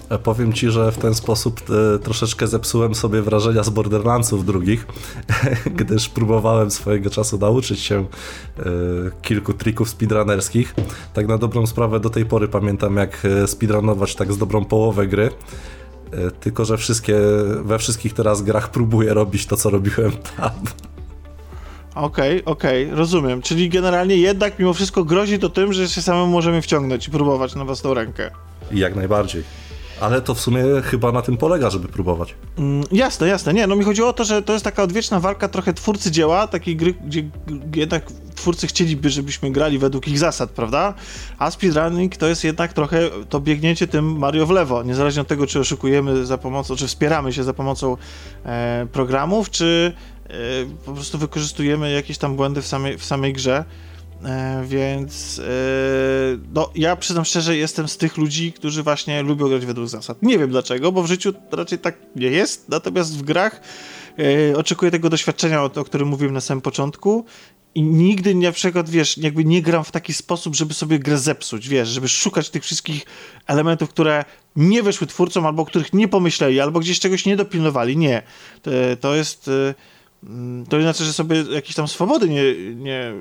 [0.09, 4.87] E, powiem ci, że w ten sposób e, troszeczkę zepsułem sobie wrażenia z Borderlandsów drugich,
[5.81, 8.07] gdyż próbowałem swojego czasu nauczyć się
[8.59, 8.63] e,
[9.23, 10.75] kilku trików speedrunnerskich.
[11.15, 15.31] Tak na dobrą sprawę do tej pory pamiętam jak speedrunować tak z dobrą połowę gry.
[16.41, 17.17] Tylko, że wszystkie,
[17.65, 20.51] we wszystkich teraz grach próbuję robić to, co robiłem tam.
[21.97, 23.43] Okej, okay, okej, okay, rozumiem.
[23.43, 27.55] Czyli generalnie jednak mimo wszystko grozi to tym, że się samemu możemy wciągnąć i próbować
[27.55, 28.31] na własną rękę.
[28.73, 29.43] Jak najbardziej.
[30.01, 32.35] Ale to w sumie chyba na tym polega, żeby próbować.
[32.59, 33.55] Mm, jasne, jasne.
[33.55, 36.47] Nie, no mi chodziło o to, że to jest taka odwieczna walka trochę twórcy dzieła,
[36.47, 37.25] takiej gry, gdzie
[37.75, 40.95] jednak twórcy chcieliby, żebyśmy grali według ich zasad, prawda?
[41.39, 45.47] A speedrunning to jest jednak trochę to biegnięcie tym Mario w lewo, niezależnie od tego,
[45.47, 47.97] czy oszukujemy za pomocą, czy wspieramy się za pomocą
[48.45, 49.93] e, programów, czy
[50.85, 53.65] po prostu wykorzystujemy jakieś tam błędy w samej, w samej grze.
[54.25, 55.43] E, więc e,
[56.55, 60.23] no, ja przyznam szczerze, jestem z tych ludzi, którzy właśnie lubią grać według zasad.
[60.23, 63.61] Nie wiem dlaczego, bo w życiu raczej tak nie jest, natomiast w grach
[64.19, 67.25] e, oczekuję tego doświadczenia, o, którym mówiłem na samym początku
[67.75, 71.69] i nigdy na przykład, wiesz, jakby nie gram w taki sposób, żeby sobie grę zepsuć,
[71.69, 73.07] wiesz, żeby szukać tych wszystkich
[73.47, 74.25] elementów, które
[74.57, 77.97] nie wyszły twórcom, albo których nie pomyśleli, albo gdzieś czegoś nie dopilnowali.
[77.97, 78.23] Nie.
[78.63, 78.71] To,
[79.01, 79.51] to jest...
[80.27, 82.43] Mm, to znaczy, że sobie jakieś tam swobody nie,
[82.75, 83.15] nie,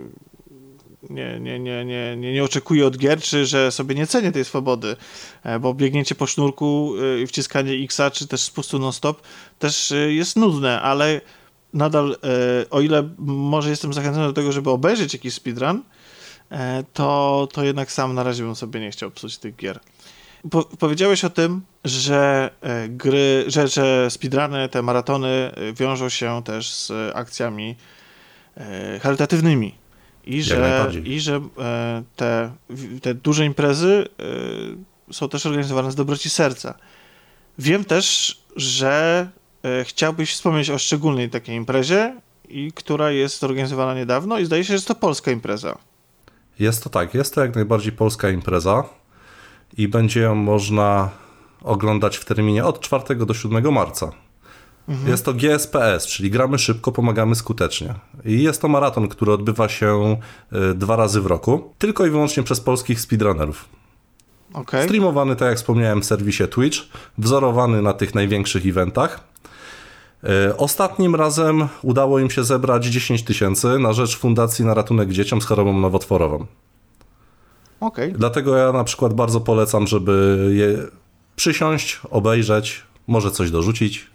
[1.09, 4.45] nie, nie, nie, nie, nie, nie oczekuję od gier, czy że sobie nie cenię tej
[4.45, 4.95] swobody,
[5.43, 9.21] e, bo biegnięcie po sznurku e, i wciskanie X-a, czy też spustu non-stop
[9.59, 11.21] też e, jest nudne, ale
[11.73, 12.15] nadal,
[12.69, 15.83] o ile może jestem zachęcony do tego, żeby obejrzeć jakiś speedrun,
[16.93, 19.79] to, to jednak sam na razie bym sobie nie chciał psuć tych gier.
[20.51, 26.41] Po, powiedziałeś o tym, że e, gry, że, że speedruny, te maratony e, wiążą się
[26.43, 27.75] też z akcjami
[28.57, 29.75] e, charytatywnymi.
[30.25, 31.41] I że, i że
[32.15, 32.51] te,
[33.01, 34.05] te duże imprezy
[35.11, 36.77] są też organizowane z dobroci serca.
[37.59, 39.27] Wiem też, że
[39.83, 42.15] chciałbyś wspomnieć o szczególnej takiej imprezie,
[42.49, 45.77] i która jest organizowana niedawno i zdaje się, że jest to polska impreza.
[46.59, 48.83] Jest to tak, jest to jak najbardziej polska impreza
[49.77, 51.09] i będzie ją można
[51.63, 54.11] oglądać w terminie od 4 do 7 marca.
[54.87, 55.09] Mhm.
[55.09, 57.93] Jest to GSPS, czyli gramy szybko, pomagamy skutecznie.
[58.25, 60.17] I jest to maraton, który odbywa się
[60.51, 63.65] e, dwa razy w roku, tylko i wyłącznie przez polskich speedrunnerów.
[64.53, 64.83] Okay.
[64.83, 66.77] Streamowany, tak jak wspomniałem, w serwisie Twitch,
[67.17, 69.23] wzorowany na tych największych eventach.
[70.23, 75.41] E, ostatnim razem udało im się zebrać 10 tysięcy na rzecz Fundacji na ratunek dzieciom
[75.41, 76.45] z chorobą nowotworową.
[77.85, 78.11] Okay.
[78.11, 80.77] Dlatego ja na przykład bardzo polecam, żeby je
[81.35, 84.07] przysiąść, obejrzeć, może coś dorzucić,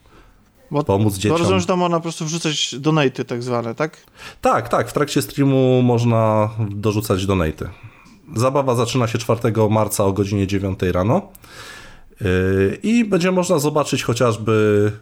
[0.70, 1.30] bo, pomóc dzieciom.
[1.30, 3.96] Bo rozumiem, że tam można po prostu wrzucać donaty tak zwane, tak?
[4.40, 4.88] Tak, tak.
[4.88, 7.68] W trakcie streamu można dorzucać donaty.
[8.36, 9.40] Zabawa zaczyna się 4
[9.70, 11.28] marca o godzinie 9 rano
[12.20, 14.92] yy, i będzie można zobaczyć chociażby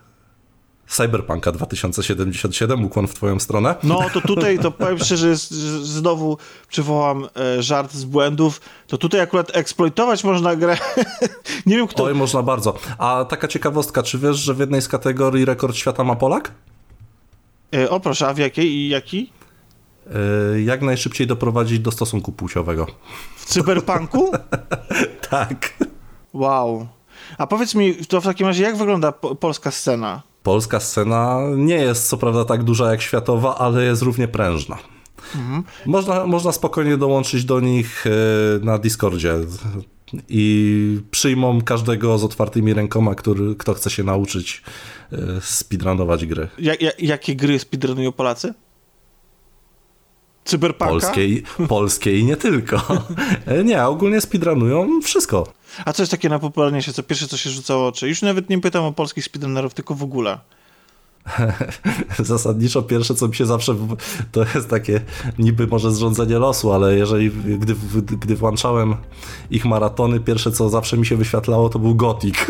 [0.88, 3.74] Cyberpunka 2077, ukłon w twoją stronę.
[3.82, 5.36] No to tutaj, to powiem szczerze, że
[5.84, 10.76] znowu przywołam e, żart z błędów, to tutaj akurat eksploitować można grę.
[11.66, 12.04] Nie wiem kto...
[12.04, 12.74] Oj, można bardzo.
[12.98, 16.52] A taka ciekawostka, czy wiesz, że w jednej z kategorii rekord świata ma Polak?
[17.74, 19.32] E, o proszę, a w jakiej i jaki?
[20.54, 22.86] E, jak najszybciej doprowadzić do stosunku płciowego.
[23.36, 24.32] W cyberpunku?
[25.30, 25.74] tak.
[26.32, 26.88] Wow.
[27.38, 30.27] A powiedz mi, to w takim razie, jak wygląda po polska scena?
[30.48, 34.78] Polska scena nie jest co prawda tak duża jak światowa, ale jest równie prężna.
[35.34, 35.62] Mhm.
[35.86, 38.10] Można, można spokojnie dołączyć do nich e,
[38.64, 39.34] na Discordzie
[40.28, 44.62] i przyjmą każdego z otwartymi rękoma, który, kto chce się nauczyć
[45.12, 46.48] e, speedrunować gry.
[46.58, 48.54] Ja, ja, jakie gry speedrunują Polacy?
[50.44, 50.90] Cyberpunka?
[50.90, 51.28] Polskie,
[51.68, 52.82] polskie i nie tylko.
[53.46, 55.57] E, nie, ogólnie speedrunują wszystko.
[55.84, 58.08] A co jest takie najpopularniejsze, co pierwsze, co się rzucało oczy?
[58.08, 60.38] Już nawet nie pytam o polskich speedrunnerów, tylko w ogóle.
[62.18, 63.76] Zasadniczo pierwsze, co mi się zawsze,
[64.32, 65.00] to jest takie
[65.38, 68.96] niby może zrządzenie losu, ale jeżeli, gdy, gdy włączałem
[69.50, 72.36] ich maratony, pierwsze, co zawsze mi się wyświetlało, to był Gothic.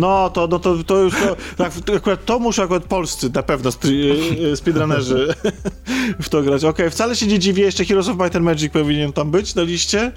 [0.00, 3.70] No, to, no to, to już, to, tak, akurat to muszą akurat polscy na pewno
[3.70, 5.34] e, speedrunnerzy
[6.22, 6.64] w to grać.
[6.64, 9.54] Okej, okay, wcale się nie dziwię, jeszcze Heroes of Might and Magic powinien tam być
[9.54, 10.12] na liście.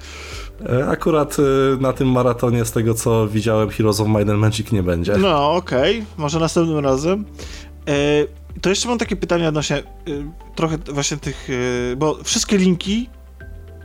[0.65, 1.43] E, akurat e,
[1.81, 5.17] na tym maratonie, z tego co widziałem, Heroes of Might and Magic nie będzie.
[5.17, 6.05] No, okej, okay.
[6.17, 7.25] może następnym razem.
[7.87, 7.93] E,
[8.61, 9.83] to jeszcze mam takie pytania odnośnie
[10.55, 11.49] trochę właśnie tych,
[11.97, 13.09] bo wszystkie linki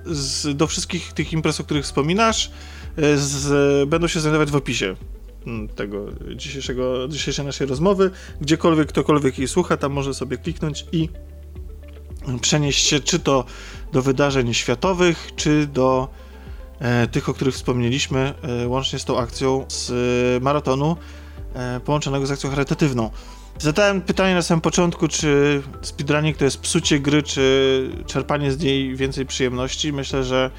[0.05, 2.51] z, do wszystkich tych imprez, o których wspominasz,
[3.17, 4.97] z, będą się znajdować w opisie
[5.47, 6.07] mm, tego
[6.37, 8.11] dzisiejszego, dzisiejszej naszej rozmowy.
[8.41, 11.09] Gdziekolwiek ktokolwiek jej słucha, tam może sobie kliknąć i
[12.41, 13.45] przenieść się czy to
[13.93, 16.09] do wydarzeń światowych, czy do
[17.13, 20.97] tych, o których wspomnieliśmy, e, łącznie z tą akcją z e, maratonu
[21.85, 23.11] połączonego z akcją charytatywną.
[23.59, 28.97] Zadałem pytanie na samym początku, czy speedrunning to jest psucie gry, czy czerpanie z niej
[28.97, 29.93] więcej przyjemności.
[29.93, 30.51] Myślę, że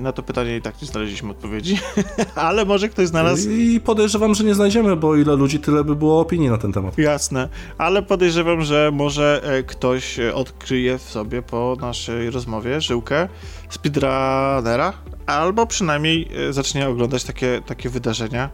[0.00, 1.78] na to pytanie i tak nie znaleźliśmy odpowiedzi,
[2.34, 3.50] ale może ktoś znalazł.
[3.50, 6.98] I podejrzewam, że nie znajdziemy, bo ile ludzi, tyle by było opinii na ten temat.
[6.98, 13.28] Jasne, ale podejrzewam, że może ktoś odkryje w sobie po naszej rozmowie żyłkę
[13.68, 14.92] speedrunnera,
[15.26, 18.50] albo przynajmniej e, zacznie oglądać takie, takie wydarzenia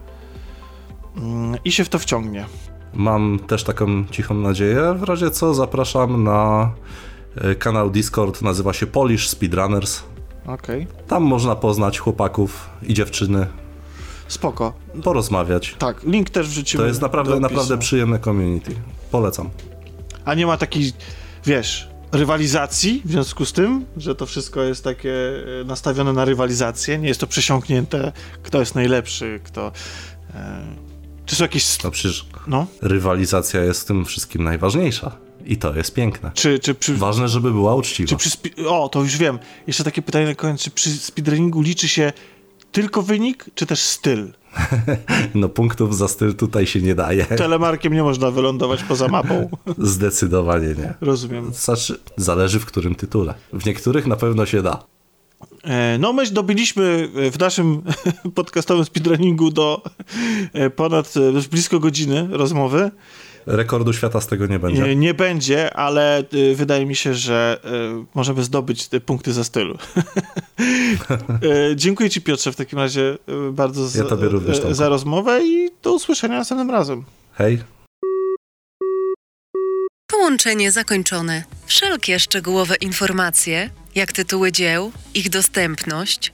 [1.17, 2.45] mm, i się w to wciągnie.
[2.93, 4.93] Mam też taką cichą nadzieję.
[4.97, 6.71] W razie co zapraszam na
[7.35, 10.03] e, kanał Discord, nazywa się Polish Speedrunners.
[10.47, 10.87] Okay.
[11.07, 13.47] Tam można poznać chłopaków i dziewczyny.
[14.27, 14.73] Spoko.
[15.03, 15.75] Porozmawiać.
[15.79, 16.83] Tak, link też wrzucimy.
[16.83, 18.71] To jest naprawdę, naprawdę przyjemne community.
[19.11, 19.49] Polecam.
[20.25, 20.93] A nie ma takiej,
[21.45, 25.13] wiesz, rywalizacji w związku z tym, że to wszystko jest takie
[25.61, 28.11] e, nastawione na rywalizację, nie jest to przesiąknięte,
[28.43, 29.71] kto jest najlepszy, kto...
[30.35, 30.65] E,
[31.25, 31.83] czy są jakieś...
[31.83, 32.67] No przecież no?
[32.81, 35.17] rywalizacja jest w tym wszystkim najważniejsza.
[35.45, 36.31] I to jest piękne.
[36.33, 36.95] Czy, czy przy...
[36.95, 38.09] Ważne, żeby była uczciwa.
[38.09, 39.39] Czy przy o, to już wiem.
[39.67, 40.61] Jeszcze takie pytanie na koniec.
[40.61, 42.13] Czy przy speedrunningu liczy się
[42.71, 44.33] tylko wynik, czy też styl?
[45.35, 47.25] No punktów za styl tutaj się nie daje.
[47.25, 49.49] Telemarkiem nie można wylądować poza mapą.
[49.77, 50.93] Zdecydowanie nie.
[51.01, 51.53] Rozumiem.
[51.53, 53.33] Znaczy, zależy w którym tytule.
[53.53, 54.83] W niektórych na pewno się da.
[55.63, 57.81] E, no, my dobiliśmy w naszym
[58.35, 59.81] podcastowym speedrunningu do
[60.53, 62.91] e, ponad e, blisko godziny rozmowy.
[63.49, 64.81] Rekordu świata z tego nie będzie.
[64.81, 66.23] Nie, nie będzie, ale
[66.55, 67.59] wydaje mi się, że
[68.15, 69.77] możemy zdobyć te punkty za stylu.
[71.75, 73.17] Dziękuję Ci, Piotrze, w takim razie
[73.51, 77.03] bardzo ja za, również, za rozmowę i do usłyszenia następnym razem.
[77.33, 77.59] Hej.
[80.07, 81.43] Połączenie zakończone.
[81.65, 86.33] Wszelkie szczegółowe informacje, jak tytuły dzieł, ich dostępność